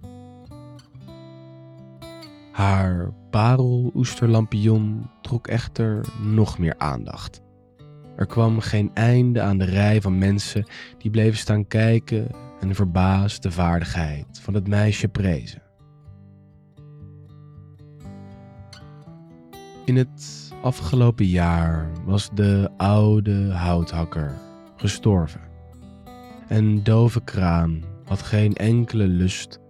Haar 2.52 3.12
pareloesterlampion 3.30 5.10
trok 5.22 5.46
echter 5.46 6.06
nog 6.22 6.58
meer 6.58 6.74
aandacht. 6.78 7.42
Er 8.16 8.26
kwam 8.26 8.60
geen 8.60 8.90
einde 8.94 9.42
aan 9.42 9.58
de 9.58 9.64
rij 9.64 10.00
van 10.00 10.18
mensen 10.18 10.64
die 10.98 11.10
bleven 11.10 11.38
staan 11.38 11.66
kijken 11.66 12.30
en 12.60 12.74
verbaasd 12.74 13.42
de 13.42 13.50
vaardigheid 13.50 14.40
van 14.40 14.54
het 14.54 14.68
meisje 14.68 15.08
prezen. 15.08 15.62
In 19.84 19.96
het 19.96 20.47
afgelopen 20.68 21.26
jaar 21.26 21.90
was 22.04 22.30
de 22.34 22.70
oude 22.76 23.52
houthakker 23.52 24.34
gestorven. 24.76 25.40
En 26.48 26.82
dove 26.82 27.24
kraan 27.24 27.82
had 28.04 28.22
geen 28.22 28.54
enkele 28.54 29.06
lust 29.06 29.60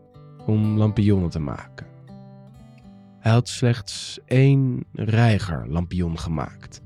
om 0.46 0.76
lampionnen 0.76 1.30
te 1.30 1.38
maken. 1.38 1.86
Hij 3.18 3.32
had 3.32 3.48
slechts 3.48 4.18
één 4.24 4.84
reigerlampion 4.92 6.18
gemaakt, 6.18 6.80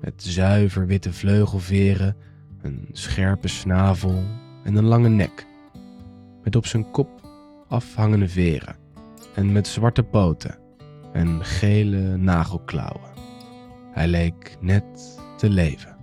met 0.00 0.22
zuiver 0.22 0.86
witte 0.86 1.12
vleugelveren, 1.12 2.16
een 2.62 2.88
scherpe 2.92 3.48
snavel 3.48 4.22
en 4.64 4.76
een 4.76 4.86
lange 4.86 5.08
nek, 5.08 5.46
met 6.42 6.56
op 6.56 6.66
zijn 6.66 6.90
kop 6.90 7.08
afhangende 7.68 8.28
veren 8.28 8.76
en 9.34 9.52
met 9.52 9.66
zwarte 9.66 10.02
poten 10.02 10.58
en 11.12 11.44
gele 11.44 12.16
nagelklauwen. 12.16 13.13
Hij 13.94 14.08
leek 14.08 14.56
net 14.60 15.18
te 15.36 15.50
leven. 15.50 15.96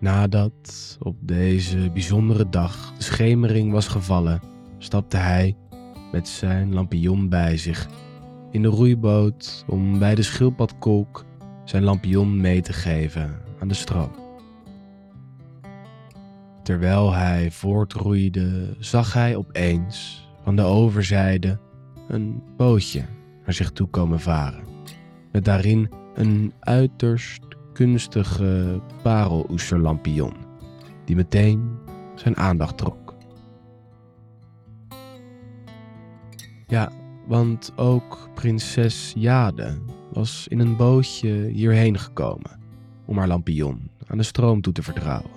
Nadat 0.00 0.96
op 1.00 1.16
deze 1.20 1.90
bijzondere 1.92 2.48
dag 2.48 2.92
de 2.96 3.02
schemering 3.02 3.72
was 3.72 3.88
gevallen, 3.88 4.40
stapte 4.78 5.16
hij 5.16 5.56
met 6.12 6.28
zijn 6.28 6.74
lampion 6.74 7.28
bij 7.28 7.56
zich 7.56 7.88
in 8.50 8.62
de 8.62 8.68
roeiboot 8.68 9.64
om 9.68 9.98
bij 9.98 10.14
de 10.14 10.22
schildpadkolk 10.22 11.24
zijn 11.64 11.82
lampion 11.82 12.40
mee 12.40 12.60
te 12.60 12.72
geven 12.72 13.40
aan 13.60 13.68
de 13.68 13.74
stroom. 13.74 14.10
Terwijl 16.62 17.12
hij 17.12 17.50
voortroeide, 17.50 18.76
zag 18.78 19.12
hij 19.12 19.36
opeens 19.36 20.28
van 20.42 20.56
de 20.56 20.62
overzijde 20.62 21.58
een 22.08 22.42
bootje 22.56 23.04
naar 23.44 23.54
zich 23.54 23.72
toe 23.72 23.88
komen 23.88 24.20
varen, 24.20 24.64
met 25.32 25.44
daarin 25.44 25.90
een 26.14 26.52
uiterst 26.60 27.42
kunstige 27.72 28.80
pareloesterlampion, 29.02 30.34
die 31.04 31.16
meteen 31.16 31.78
zijn 32.14 32.36
aandacht 32.36 32.78
trok. 32.78 33.14
Ja, 36.66 36.92
want 37.26 37.72
ook 37.76 38.28
prinses 38.34 39.12
Jade 39.16 39.78
was 40.12 40.48
in 40.48 40.58
een 40.58 40.76
bootje 40.76 41.32
hierheen 41.46 41.98
gekomen 41.98 42.60
om 43.04 43.18
haar 43.18 43.28
lampion 43.28 43.90
aan 44.06 44.18
de 44.18 44.22
stroom 44.22 44.60
toe 44.60 44.72
te 44.72 44.82
vertrouwen. 44.82 45.30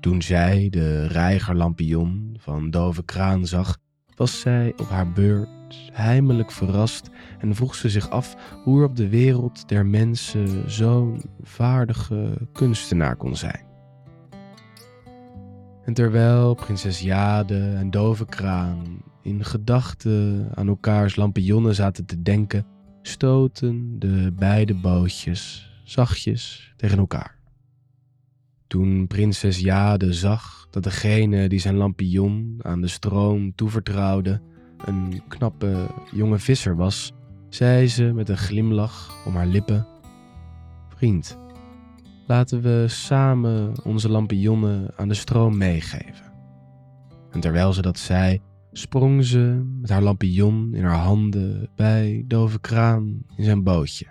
Toen 0.00 0.22
zij 0.22 0.68
de 0.70 1.06
reigerlampion 1.06 2.36
van 2.38 2.70
Dove 2.70 3.04
Kraan 3.04 3.46
zag, 3.46 3.78
was 4.16 4.40
zij 4.40 4.72
op 4.76 4.88
haar 4.88 5.12
beurt 5.12 5.48
heimelijk 5.92 6.50
verrast 6.50 7.10
en 7.38 7.54
vroeg 7.54 7.74
ze 7.74 7.88
zich 7.88 8.10
af 8.10 8.36
hoe 8.62 8.78
er 8.78 8.84
op 8.84 8.96
de 8.96 9.08
wereld 9.08 9.68
der 9.68 9.86
mensen 9.86 10.70
zo'n 10.70 11.22
vaardige 11.42 12.48
kunstenaar 12.52 13.16
kon 13.16 13.36
zijn. 13.36 13.64
En 15.84 15.94
terwijl 15.94 16.54
prinses 16.54 17.00
Jade 17.00 17.74
en 17.76 17.90
Dove 17.90 18.24
Kraan 18.24 19.02
in 19.22 19.44
gedachten 19.44 20.50
aan 20.54 20.68
elkaars 20.68 21.16
lampionnen 21.16 21.74
zaten 21.74 22.06
te 22.06 22.22
denken, 22.22 22.66
stoten 23.02 23.98
de 23.98 24.32
beide 24.38 24.74
bootjes 24.74 25.72
zachtjes 25.84 26.72
tegen 26.76 26.98
elkaar. 26.98 27.38
Toen 28.66 29.06
prinses 29.06 29.58
Jade 29.58 30.12
zag 30.12 30.63
dat 30.74 30.82
degene 30.82 31.48
die 31.48 31.58
zijn 31.58 31.76
lampion 31.76 32.58
aan 32.62 32.80
de 32.80 32.88
stroom 32.88 33.54
toevertrouwde 33.54 34.40
een 34.84 35.22
knappe 35.28 35.86
jonge 36.12 36.38
visser 36.38 36.76
was, 36.76 37.12
zei 37.48 37.88
ze 37.88 38.12
met 38.12 38.28
een 38.28 38.36
glimlach 38.36 39.26
om 39.26 39.34
haar 39.34 39.46
lippen: 39.46 39.86
Vriend, 40.88 41.38
laten 42.26 42.60
we 42.62 42.84
samen 42.88 43.84
onze 43.84 44.08
lampionnen 44.08 44.90
aan 44.96 45.08
de 45.08 45.14
stroom 45.14 45.56
meegeven. 45.56 46.32
En 47.30 47.40
terwijl 47.40 47.72
ze 47.72 47.82
dat 47.82 47.98
zei, 47.98 48.40
sprong 48.72 49.24
ze 49.24 49.62
met 49.80 49.90
haar 49.90 50.02
lampion 50.02 50.74
in 50.74 50.84
haar 50.84 51.04
handen 51.04 51.70
bij 51.76 52.24
Dove 52.26 52.60
Kraan 52.60 53.22
in 53.36 53.44
zijn 53.44 53.62
bootje. 53.62 54.06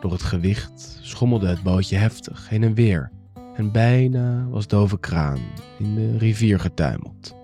Door 0.00 0.12
het 0.12 0.22
gewicht 0.22 0.98
schommelde 1.02 1.46
het 1.48 1.62
bootje 1.62 1.96
heftig 1.96 2.48
heen 2.48 2.62
en 2.62 2.74
weer 2.74 3.18
en 3.54 3.72
bijna 3.72 4.48
was 4.48 4.66
Dove 4.66 4.98
Kraan 4.98 5.40
in 5.78 5.94
de 5.94 6.18
rivier 6.18 6.60
getuimeld. 6.60 7.36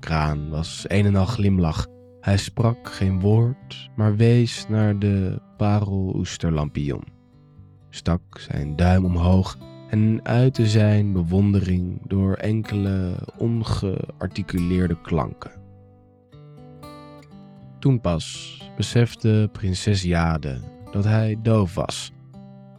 Kraan 0.00 0.48
was 0.50 0.84
een 0.88 1.06
en 1.06 1.16
al 1.16 1.26
glimlach. 1.26 1.86
Hij 2.20 2.36
sprak 2.36 2.88
geen 2.88 3.20
woord, 3.20 3.90
maar 3.96 4.16
wees 4.16 4.66
naar 4.68 4.98
de 4.98 5.40
pareloesterlampion, 5.56 7.04
stak 7.90 8.38
zijn 8.38 8.76
duim 8.76 9.04
omhoog 9.04 9.58
en 9.88 10.20
uitte 10.22 10.66
zijn 10.66 11.12
bewondering 11.12 12.00
door 12.06 12.34
enkele 12.34 13.14
ongearticuleerde 13.38 15.00
klanken. 15.00 15.50
Toen 17.78 18.00
pas 18.00 18.58
besefte 18.76 19.48
prinses 19.52 20.02
Jade 20.02 20.60
dat 20.92 21.04
hij 21.04 21.38
doof 21.42 21.74
was, 21.74 22.12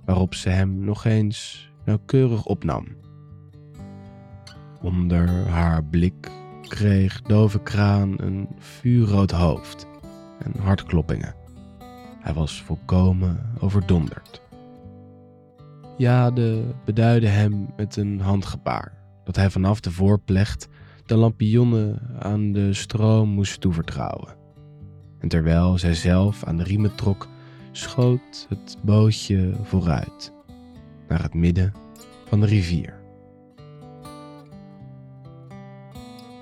waarop 0.05 0.33
ze 0.33 0.49
hem 0.49 0.79
nog 0.79 1.05
eens 1.05 1.71
nauwkeurig 1.85 2.45
opnam. 2.45 2.87
Onder 4.81 5.47
haar 5.47 5.83
blik 5.83 6.31
kreeg 6.61 7.21
dove 7.21 7.59
kraan 7.59 8.13
een 8.17 8.47
vuurrood 8.57 9.31
hoofd 9.31 9.87
en 10.39 10.61
hartkloppingen. 10.61 11.35
Hij 12.19 12.33
was 12.33 12.61
volkomen 12.61 13.39
overdonderd. 13.59 14.41
Jade 15.97 16.63
beduidde 16.85 17.27
hem 17.27 17.69
met 17.75 17.95
een 17.95 18.19
handgebaar 18.19 18.93
dat 19.23 19.35
hij 19.35 19.49
vanaf 19.49 19.79
de 19.79 19.91
voorplecht 19.91 20.67
de 21.05 21.15
lampionnen 21.15 21.99
aan 22.19 22.51
de 22.51 22.73
stroom 22.73 23.29
moest 23.29 23.61
toevertrouwen. 23.61 24.35
En 25.19 25.27
terwijl 25.27 25.77
zij 25.77 25.93
zelf 25.93 26.43
aan 26.43 26.57
de 26.57 26.63
riemen 26.63 26.95
trok, 26.95 27.27
schoot 27.71 28.45
het 28.49 28.77
bootje 28.83 29.53
vooruit 29.63 30.32
naar 31.07 31.21
het 31.21 31.33
midden 31.33 31.73
van 32.25 32.39
de 32.39 32.45
rivier. 32.45 33.01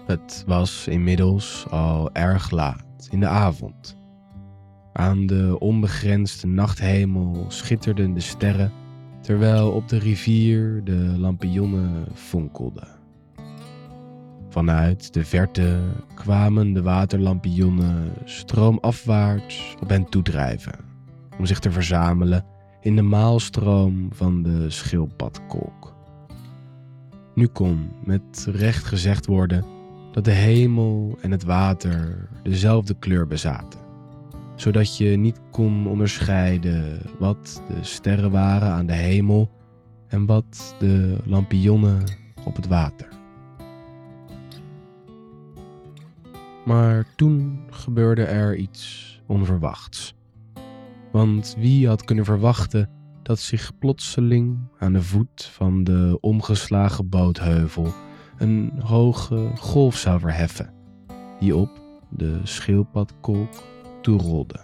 Het 0.06 0.43
was 0.47 0.88
inmiddels 0.88 1.65
al 1.69 2.12
erg 2.13 2.50
laat 2.50 3.08
in 3.10 3.19
de 3.19 3.28
avond. 3.28 3.97
Aan 4.93 5.26
de 5.26 5.56
onbegrensde 5.60 6.47
nachthemel 6.47 7.45
schitterden 7.47 8.13
de 8.13 8.19
sterren, 8.19 8.71
terwijl 9.21 9.71
op 9.71 9.88
de 9.88 9.97
rivier 9.97 10.84
de 10.84 11.13
lampionnen 11.17 12.06
fonkelden. 12.13 12.88
Vanuit 14.50 15.13
de 15.13 15.26
verte 15.26 15.80
kwamen 16.13 16.74
de 16.74 16.82
waterlampionnen 16.82 18.13
stroomafwaarts 18.26 19.76
op 19.82 19.89
hen 19.89 20.10
toedrijven, 20.10 20.80
om 21.38 21.45
zich 21.45 21.60
te 21.60 21.71
verzamelen 21.71 22.45
in 22.82 22.96
de 22.96 23.02
maalstroom 23.02 24.08
van 24.13 24.44
de 24.44 24.70
schildpadkolk. 24.70 25.96
Nu 27.36 27.48
kon 27.48 27.89
met 28.04 28.48
recht 28.52 28.84
gezegd 28.86 29.26
worden 29.26 29.65
dat 30.12 30.26
de 30.26 30.32
hemel 30.32 31.17
en 31.22 31.32
het 31.32 31.44
water 31.44 32.30
dezelfde 32.44 32.96
kleur 33.00 33.28
bezaten, 33.28 33.80
zodat 34.56 34.98
je 34.98 35.17
niet 35.17 35.39
kon 35.52 35.88
onderscheiden 35.88 37.02
wat 37.20 37.62
de 37.67 37.84
sterren 37.84 38.32
waren 38.32 38.70
aan 38.70 38.86
de 38.86 38.94
hemel 38.94 39.50
en 40.08 40.26
wat 40.26 40.76
de 40.80 41.17
lampionnen 41.26 42.04
op 42.46 42.56
het 42.56 42.67
water. 42.67 43.08
Maar 46.65 47.06
toen 47.15 47.60
gebeurde 47.70 48.24
er 48.24 48.56
iets 48.56 49.22
onverwachts. 49.26 50.15
Want 51.12 51.56
wie 51.58 51.88
had 51.88 52.04
kunnen 52.04 52.26
verwachten 52.26 52.89
dat 53.24 53.39
zich 53.39 53.78
plotseling 53.80 54.58
aan 54.78 54.93
de 54.93 55.02
voet 55.02 55.50
van 55.54 55.84
de 55.84 56.17
omgeslagen 56.21 57.10
bootheuvel 57.10 57.93
een 58.38 58.71
hoge 58.80 59.52
golf 59.56 59.97
zou 59.97 60.19
verheffen, 60.19 60.74
die 61.39 61.56
op 61.56 61.69
de 62.10 62.39
schildpadkolk 62.43 63.63
toerolde. 64.02 64.60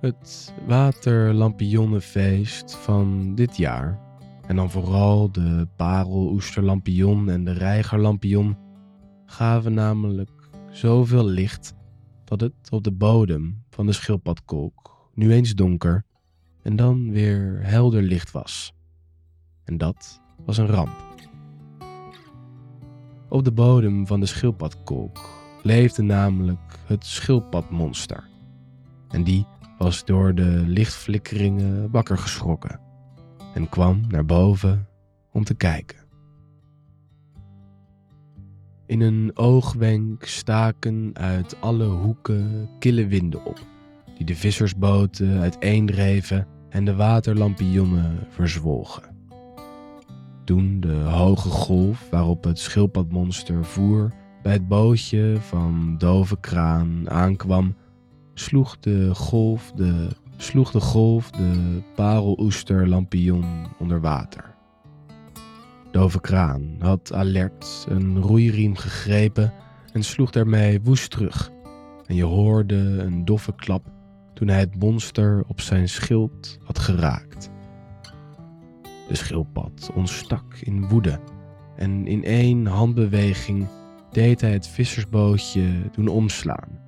Het 0.00 0.54
waterlampionnenfeest 0.66 2.76
van 2.76 3.34
dit 3.34 3.56
jaar, 3.56 4.00
en 4.46 4.56
dan 4.56 4.70
vooral 4.70 5.32
de 5.32 5.68
pareloesterlampion 5.76 7.30
en 7.30 7.44
de 7.44 7.52
reigerlampion, 7.52 8.56
gaven 9.26 9.74
namelijk 9.74 10.50
zoveel 10.70 11.24
licht 11.24 11.74
dat 12.24 12.40
het 12.40 12.70
op 12.70 12.84
de 12.84 12.92
bodem 12.92 13.59
van 13.80 13.88
de 13.88 13.94
schildpadkolk 13.94 15.08
nu 15.14 15.32
eens 15.32 15.54
donker 15.54 16.04
en 16.62 16.76
dan 16.76 17.10
weer 17.10 17.58
helder 17.62 18.02
licht 18.02 18.30
was. 18.30 18.74
En 19.64 19.78
dat 19.78 20.20
was 20.44 20.58
een 20.58 20.66
ramp. 20.66 21.14
Op 23.28 23.44
de 23.44 23.52
bodem 23.52 24.06
van 24.06 24.20
de 24.20 24.26
schildpadkolk 24.26 25.18
leefde 25.62 26.02
namelijk 26.02 26.78
het 26.86 27.06
schildpadmonster. 27.06 28.28
En 29.08 29.24
die 29.24 29.46
was 29.78 30.04
door 30.04 30.34
de 30.34 30.62
lichtflikkeringen 30.66 31.90
wakker 31.90 32.18
geschrokken 32.18 32.80
en 33.54 33.68
kwam 33.68 34.00
naar 34.08 34.24
boven 34.24 34.88
om 35.32 35.44
te 35.44 35.54
kijken. 35.54 35.99
In 38.90 39.00
een 39.00 39.30
oogwenk 39.34 40.24
staken 40.24 41.10
uit 41.12 41.60
alle 41.60 41.84
hoeken 41.84 42.68
kille 42.78 43.06
winden 43.06 43.44
op, 43.44 43.58
die 44.16 44.26
de 44.26 44.34
vissersboten 44.34 45.40
uiteendreven 45.40 46.46
en 46.68 46.84
de 46.84 46.94
waterlampionnen 46.94 48.18
verzwolgen. 48.28 49.02
Toen 50.44 50.80
de 50.80 50.94
hoge 50.94 51.48
golf 51.48 52.08
waarop 52.10 52.44
het 52.44 52.58
schildpadmonster 52.58 53.64
voer 53.64 54.12
bij 54.42 54.52
het 54.52 54.68
bootje 54.68 55.36
van 55.40 55.94
Dove 55.98 56.40
Kraan 56.40 57.10
aankwam, 57.10 57.76
sloeg 58.34 58.78
de 58.78 59.14
golf 59.14 59.72
de, 59.72 60.08
sloeg 60.36 60.70
de, 60.70 60.80
golf 60.80 61.30
de 61.30 61.82
onder 63.78 64.00
water. 64.00 64.49
Dove 65.90 66.20
Kraan 66.20 66.76
had 66.78 67.12
alert 67.12 67.86
een 67.88 68.20
roeiriem 68.20 68.76
gegrepen 68.76 69.52
en 69.92 70.02
sloeg 70.02 70.30
daarmee 70.30 70.80
woest 70.82 71.10
terug. 71.10 71.50
En 72.06 72.14
je 72.14 72.24
hoorde 72.24 72.74
een 72.74 73.24
doffe 73.24 73.54
klap 73.56 73.86
toen 74.34 74.48
hij 74.48 74.60
het 74.60 74.78
monster 74.78 75.44
op 75.46 75.60
zijn 75.60 75.88
schild 75.88 76.58
had 76.64 76.78
geraakt. 76.78 77.50
De 79.08 79.14
schildpad 79.14 79.90
ontstak 79.94 80.54
in 80.54 80.88
woede 80.88 81.20
en 81.76 82.06
in 82.06 82.24
één 82.24 82.66
handbeweging 82.66 83.66
deed 84.10 84.40
hij 84.40 84.52
het 84.52 84.68
vissersbootje 84.68 85.90
doen 85.92 86.08
omslaan, 86.08 86.78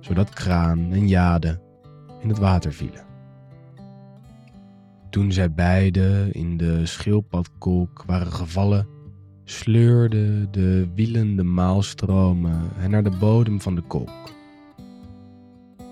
zodat 0.00 0.30
Kraan 0.30 0.92
en 0.92 1.08
Jade 1.08 1.60
in 2.20 2.28
het 2.28 2.38
water 2.38 2.72
vielen. 2.72 3.07
Toen 5.10 5.32
zij 5.32 5.52
beiden 5.52 6.32
in 6.32 6.56
de 6.56 6.86
schildpadkolk 6.86 8.04
waren 8.06 8.32
gevallen, 8.32 8.86
sleurden 9.44 10.48
de 10.50 10.88
wielende 10.94 11.42
maalstromen 11.42 12.60
hen 12.74 12.90
naar 12.90 13.02
de 13.02 13.16
bodem 13.20 13.60
van 13.60 13.74
de 13.74 13.80
kolk. 13.82 14.36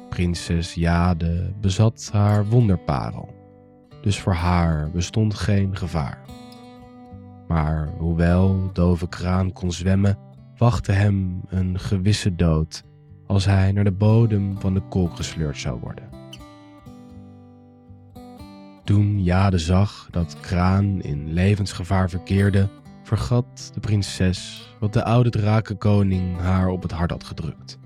Prinses 0.08 0.74
Jade 0.74 1.52
bezat 1.60 2.08
haar 2.12 2.46
wonderparel, 2.46 3.34
dus 4.02 4.20
voor 4.20 4.32
haar 4.32 4.90
bestond 4.90 5.34
geen 5.34 5.76
gevaar. 5.76 6.24
Maar 7.48 7.88
hoewel 7.98 8.70
Dove 8.72 9.08
Kraan 9.08 9.52
kon 9.52 9.72
zwemmen, 9.72 10.18
wachtte 10.56 10.92
hem 10.92 11.40
een 11.48 11.78
gewisse 11.78 12.34
dood 12.34 12.84
als 13.26 13.44
hij 13.44 13.72
naar 13.72 13.84
de 13.84 13.92
bodem 13.92 14.60
van 14.60 14.74
de 14.74 14.82
kolk 14.88 15.16
gesleurd 15.16 15.58
zou 15.58 15.80
worden. 15.80 16.15
Toen 18.86 19.22
Jade 19.22 19.58
zag 19.58 20.08
dat 20.10 20.40
Kraan 20.40 21.00
in 21.02 21.32
levensgevaar 21.32 22.10
verkeerde, 22.10 22.68
vergat 23.02 23.70
de 23.74 23.80
prinses 23.80 24.70
wat 24.80 24.92
de 24.92 25.04
oude 25.04 25.30
drakenkoning 25.30 26.38
haar 26.38 26.68
op 26.68 26.82
het 26.82 26.90
hart 26.90 27.10
had 27.10 27.24
gedrukt. 27.24 27.78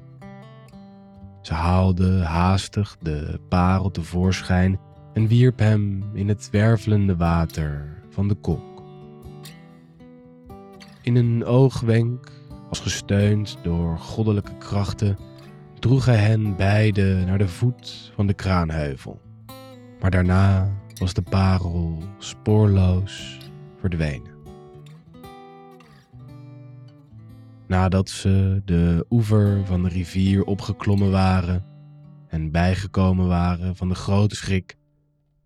Ze 1.42 1.54
haalde 1.54 2.22
haastig 2.22 2.96
de 3.00 3.40
parel 3.48 3.90
tevoorschijn 3.90 4.80
en 5.12 5.26
wierp 5.26 5.58
hem 5.58 6.04
in 6.14 6.28
het 6.28 6.48
wervelende 6.50 7.16
water 7.16 8.02
van 8.10 8.28
de 8.28 8.34
kolk. 8.34 8.82
In 11.02 11.16
een 11.16 11.44
oogwenk, 11.44 12.32
als 12.68 12.80
gesteund 12.80 13.58
door 13.62 13.98
goddelijke 13.98 14.56
krachten, 14.58 15.18
droeg 15.78 16.04
hij 16.04 16.16
hen 16.16 16.56
beiden 16.56 17.26
naar 17.26 17.38
de 17.38 17.48
voet 17.48 18.12
van 18.14 18.26
de 18.26 18.34
kraanheuvel. 18.34 19.20
Maar 20.00 20.10
daarna 20.10 20.78
was 21.00 21.14
de 21.14 21.22
parel 21.22 21.98
spoorloos 22.18 23.38
verdwenen. 23.78 24.38
Nadat 27.66 28.08
ze 28.08 28.62
de 28.64 29.06
oever 29.10 29.66
van 29.66 29.82
de 29.82 29.88
rivier 29.88 30.44
opgeklommen 30.44 31.10
waren 31.10 31.64
en 32.28 32.50
bijgekomen 32.50 33.26
waren 33.26 33.76
van 33.76 33.88
de 33.88 33.94
grote 33.94 34.34
schrik, 34.34 34.76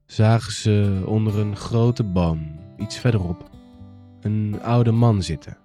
zagen 0.06 0.52
ze 0.52 1.02
onder 1.06 1.38
een 1.38 1.56
grote 1.56 2.04
boom 2.04 2.58
iets 2.78 2.98
verderop 2.98 3.50
een 4.20 4.58
oude 4.62 4.92
man 4.92 5.22
zitten 5.22 5.56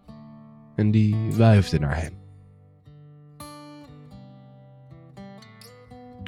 en 0.75 0.91
die 0.91 1.15
wuifde 1.37 1.79
naar 1.79 2.01
hen. 2.01 2.28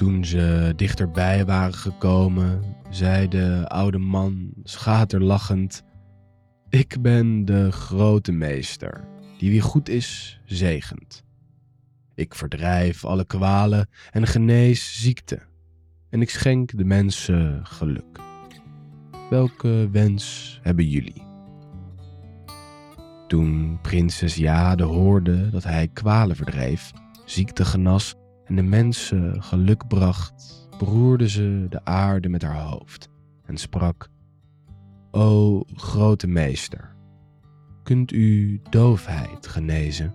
Toen 0.02 0.26
ze 0.26 0.74
dichterbij 0.76 1.46
waren 1.46 1.74
gekomen, 1.74 2.62
zei 2.90 3.28
de 3.28 3.66
oude 3.68 3.98
man 3.98 4.54
schaterlachend: 4.64 5.84
Ik 6.70 7.02
ben 7.02 7.46
de 7.46 7.72
grote 7.72 8.32
meester, 8.32 9.08
die 9.38 9.50
wie 9.50 9.62
goed 9.62 9.90
is, 9.90 10.40
zegent. 10.46 11.24
Ik 12.16 12.36
verdrijf 12.36 13.06
alle 13.06 13.26
kwalen 13.26 13.90
en 14.12 14.28
genees 14.28 15.02
ziekte, 15.02 15.40
en 16.10 16.22
ik 16.22 16.30
schenk 16.30 16.78
de 16.78 16.86
mensen 16.86 17.60
geluk. 17.64 18.20
Welke 19.30 19.90
wens 19.92 20.60
hebben 20.62 20.88
jullie? 20.88 21.24
Toen 23.28 23.80
prinses 23.82 24.36
Jade 24.36 24.84
hoorde 24.84 25.50
dat 25.50 25.64
hij 25.64 25.88
kwalen 25.88 26.36
verdreef, 26.36 26.92
ziekte 27.26 27.66
genas 27.66 28.16
en 28.52 28.58
de 28.58 28.64
mensen 28.64 29.44
geluk 29.44 29.88
bracht, 29.88 30.68
beroerde 30.78 31.30
ze 31.30 31.66
de 31.70 31.86
aarde 31.86 32.30
met 32.30 32.42
haar 32.42 32.62
hoofd 32.62 33.10
en 33.46 33.58
sprak: 33.58 34.10
O 35.12 35.64
grote 35.76 36.28
meester, 36.28 36.96
kunt 37.84 38.12
u 38.12 38.62
doofheid 38.70 39.48
genezen? 39.48 40.14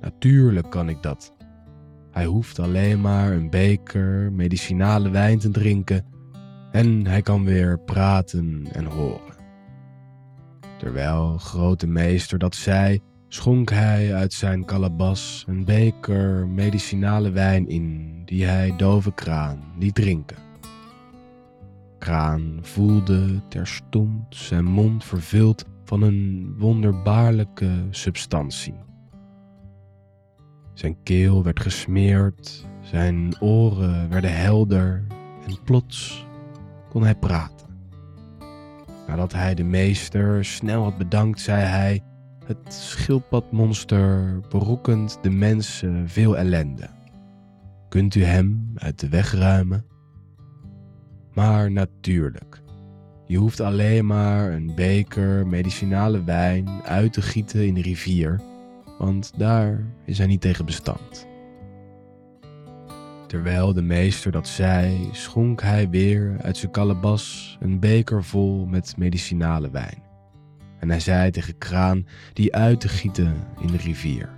Natuurlijk 0.00 0.70
kan 0.70 0.88
ik 0.88 1.02
dat. 1.02 1.34
Hij 2.10 2.24
hoeft 2.24 2.58
alleen 2.58 3.00
maar 3.00 3.32
een 3.32 3.50
beker 3.50 4.32
medicinale 4.32 5.10
wijn 5.10 5.38
te 5.38 5.50
drinken 5.50 6.04
en 6.72 7.06
hij 7.06 7.22
kan 7.22 7.44
weer 7.44 7.78
praten 7.78 8.66
en 8.72 8.84
horen. 8.84 9.36
Terwijl 10.78 11.38
grote 11.38 11.86
meester 11.86 12.38
dat 12.38 12.54
zei, 12.54 13.00
schonk 13.36 13.70
hij 13.70 14.14
uit 14.14 14.32
zijn 14.32 14.64
kalabas 14.64 15.44
een 15.48 15.64
beker 15.64 16.48
medicinale 16.48 17.30
wijn 17.30 17.68
in, 17.68 18.22
die 18.24 18.44
hij 18.44 18.76
dove 18.76 19.12
kraan 19.12 19.58
liet 19.78 19.94
drinken. 19.94 20.36
Kraan 21.98 22.58
voelde 22.62 23.40
terstond 23.48 24.36
zijn 24.36 24.64
mond 24.64 25.04
vervuld 25.04 25.64
van 25.84 26.02
een 26.02 26.54
wonderbaarlijke 26.58 27.70
substantie. 27.90 28.74
Zijn 30.74 30.96
keel 31.02 31.42
werd 31.42 31.60
gesmeerd, 31.60 32.66
zijn 32.80 33.40
oren 33.40 34.08
werden 34.08 34.36
helder 34.36 35.06
en 35.46 35.62
plots 35.64 36.26
kon 36.88 37.02
hij 37.02 37.14
praten. 37.14 37.66
Nadat 39.06 39.32
hij 39.32 39.54
de 39.54 39.64
meester 39.64 40.44
snel 40.44 40.82
had 40.82 40.98
bedankt, 40.98 41.40
zei 41.40 41.62
hij: 41.62 42.02
Het 42.46 42.72
schildpadmonster 42.72 44.40
berokkent 44.48 45.18
de 45.22 45.30
mensen 45.30 46.08
veel 46.08 46.36
ellende. 46.36 46.88
Kunt 47.88 48.14
u 48.14 48.24
hem 48.24 48.72
uit 48.74 49.00
de 49.00 49.08
weg 49.08 49.32
ruimen? 49.32 49.84
Maar 51.34 51.70
natuurlijk, 51.70 52.62
je 53.26 53.36
hoeft 53.36 53.60
alleen 53.60 54.06
maar 54.06 54.52
een 54.52 54.74
beker 54.74 55.46
medicinale 55.46 56.24
wijn 56.24 56.68
uit 56.84 57.12
te 57.12 57.22
gieten 57.22 57.66
in 57.66 57.74
de 57.74 57.82
rivier 57.82 58.40
want 58.98 59.32
daar 59.36 59.84
is 60.04 60.18
hij 60.18 60.26
niet 60.26 60.40
tegen 60.40 60.64
bestand. 60.64 61.26
Terwijl 63.26 63.72
de 63.72 63.82
meester 63.82 64.32
dat 64.32 64.48
zei, 64.48 65.08
schonk 65.12 65.62
hij 65.62 65.90
weer 65.90 66.36
uit 66.40 66.56
zijn 66.56 66.72
kalebas 66.72 67.56
een 67.60 67.80
beker 67.80 68.24
vol 68.24 68.66
met 68.66 68.96
medicinale 68.96 69.70
wijn. 69.70 70.05
En 70.86 70.92
hij 70.92 71.00
zei 71.00 71.30
tegen 71.30 71.58
Kraan 71.58 72.06
die 72.32 72.54
uit 72.54 72.80
te 72.80 72.88
gieten 72.88 73.34
in 73.60 73.66
de 73.66 73.76
rivier. 73.76 74.30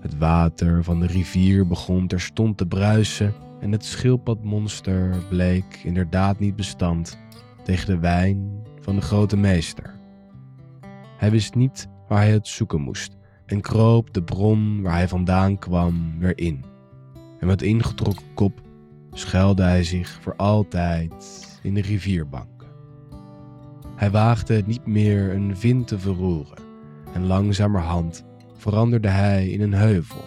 Het 0.00 0.18
water 0.18 0.84
van 0.84 1.00
de 1.00 1.06
rivier 1.06 1.66
begon 1.66 2.06
terstond 2.06 2.56
te 2.56 2.66
bruisen 2.66 3.34
en 3.60 3.72
het 3.72 3.84
schildpadmonster 3.84 5.14
bleek 5.28 5.80
inderdaad 5.84 6.38
niet 6.38 6.56
bestand 6.56 7.18
tegen 7.64 7.86
de 7.86 7.98
wijn 7.98 8.62
van 8.80 8.94
de 8.94 9.00
grote 9.00 9.36
meester. 9.36 9.94
Hij 11.16 11.30
wist 11.30 11.54
niet 11.54 11.88
waar 12.08 12.18
hij 12.18 12.32
het 12.32 12.48
zoeken 12.48 12.80
moest 12.80 13.16
en 13.46 13.60
kroop 13.60 14.14
de 14.14 14.22
bron 14.22 14.82
waar 14.82 14.94
hij 14.94 15.08
vandaan 15.08 15.58
kwam 15.58 16.18
weer 16.18 16.38
in. 16.38 16.64
En 17.40 17.46
met 17.46 17.62
ingetrokken 17.62 18.34
kop 18.34 18.60
schuilde 19.12 19.62
hij 19.62 19.84
zich 19.84 20.18
voor 20.20 20.36
altijd 20.36 21.58
in 21.62 21.74
de 21.74 21.82
rivierbanken. 21.82 22.59
Hij 24.00 24.10
waagde 24.10 24.54
het 24.54 24.66
niet 24.66 24.86
meer 24.86 25.34
een 25.34 25.56
vin 25.56 25.84
te 25.84 25.98
verroeren 25.98 26.58
en 27.12 27.26
langzamerhand 27.26 28.24
veranderde 28.56 29.08
hij 29.08 29.48
in 29.48 29.60
een 29.60 29.72
heuvel. 29.72 30.24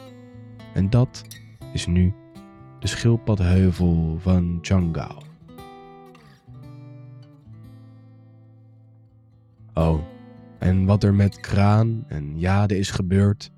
En 0.74 0.90
dat 0.90 1.24
is 1.72 1.86
nu 1.86 2.14
de 2.80 2.88
schildpadheuvel 2.88 4.18
van 4.20 4.58
Changao. 4.62 5.18
Oh, 9.74 10.00
en 10.60 10.86
wat 10.86 11.04
er 11.04 11.14
met 11.14 11.40
Kraan 11.40 12.04
en 12.08 12.40
Jade 12.40 12.78
is 12.78 12.92
gebeurd, 12.92 13.52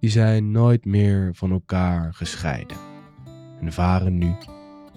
die 0.00 0.10
zijn 0.10 0.50
nooit 0.50 0.84
meer 0.84 1.30
van 1.34 1.50
elkaar 1.50 2.14
gescheiden 2.14 2.76
en 3.60 3.72
varen 3.72 4.18
nu 4.18 4.36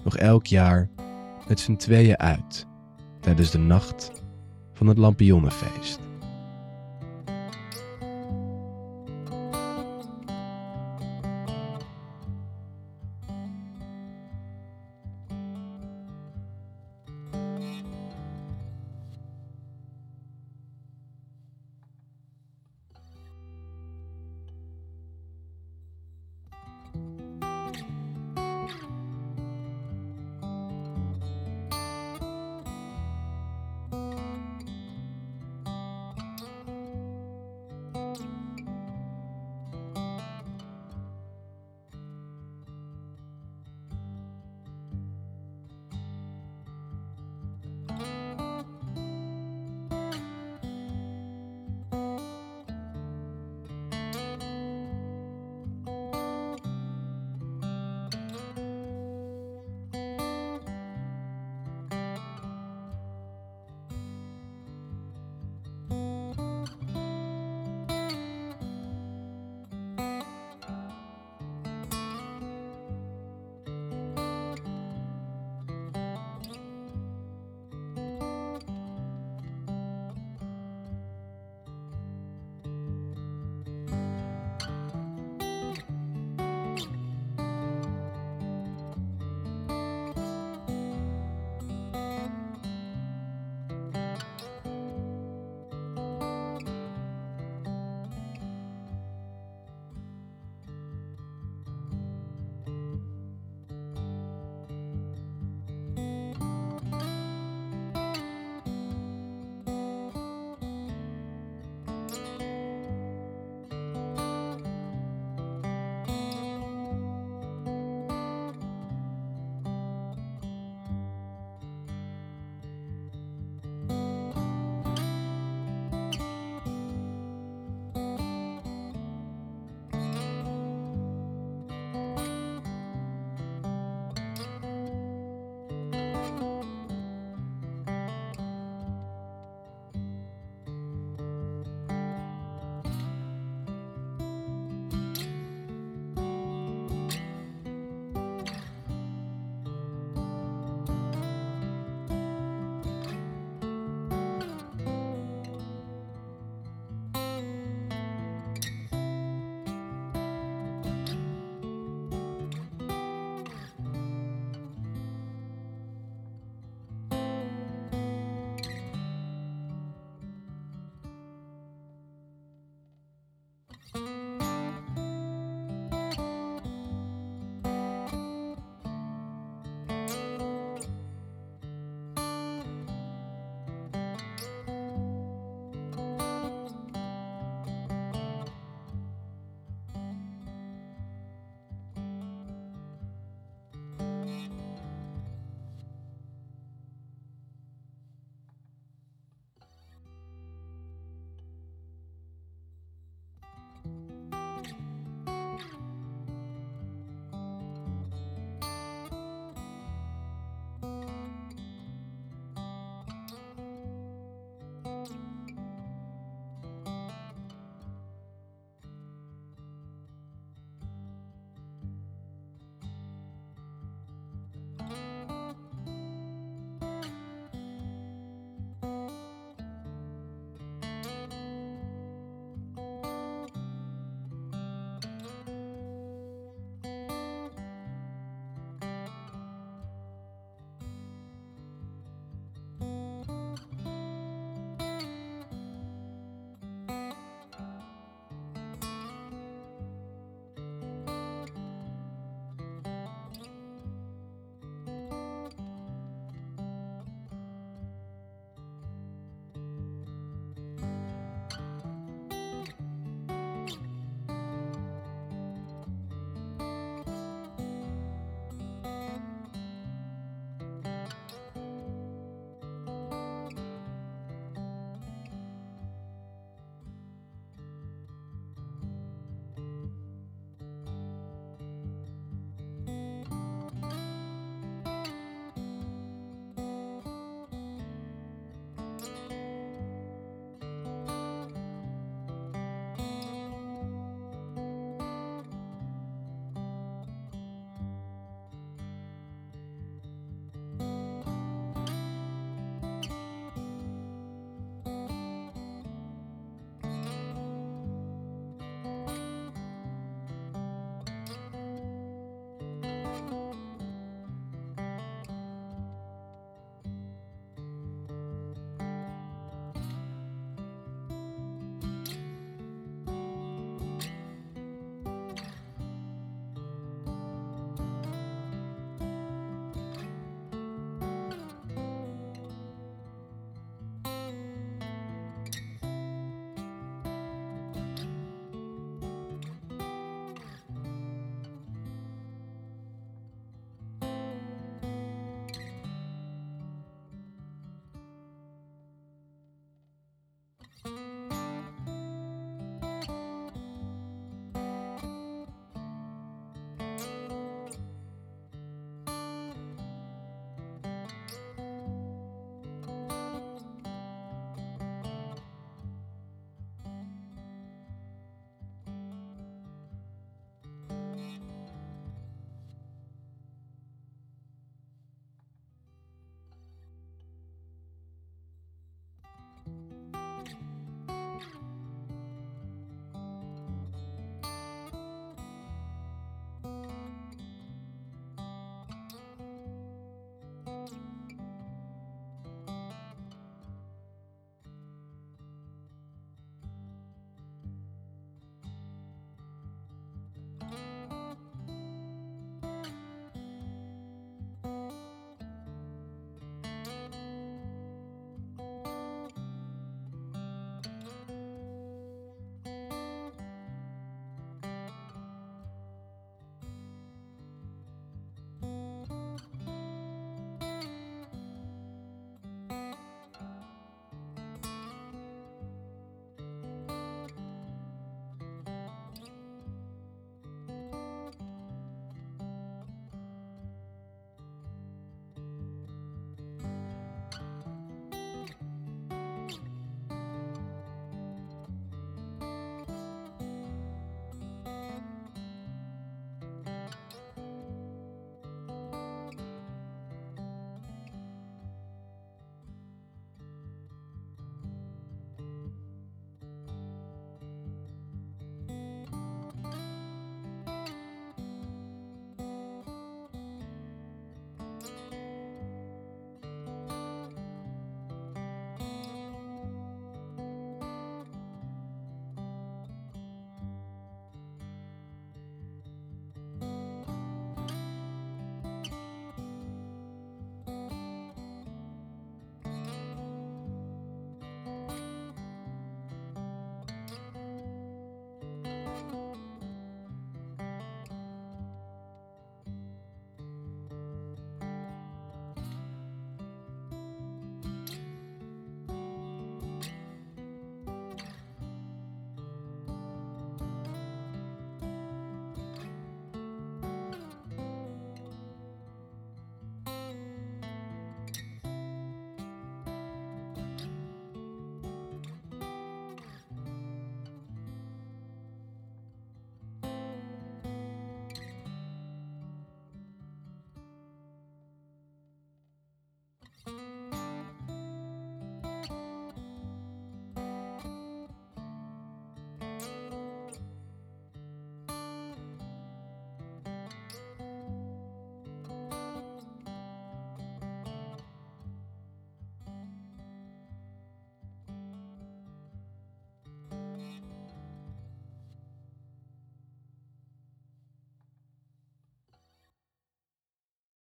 nog 0.04 0.16
elk 0.16 0.46
jaar 0.46 0.88
met 1.48 1.60
z'n 1.60 1.76
tweeën 1.76 2.18
uit 2.18 2.66
tijdens 3.20 3.50
de 3.50 3.58
nacht 3.58 4.26
van 4.78 4.86
het 4.86 4.98
Lampionnenfeest. 4.98 6.07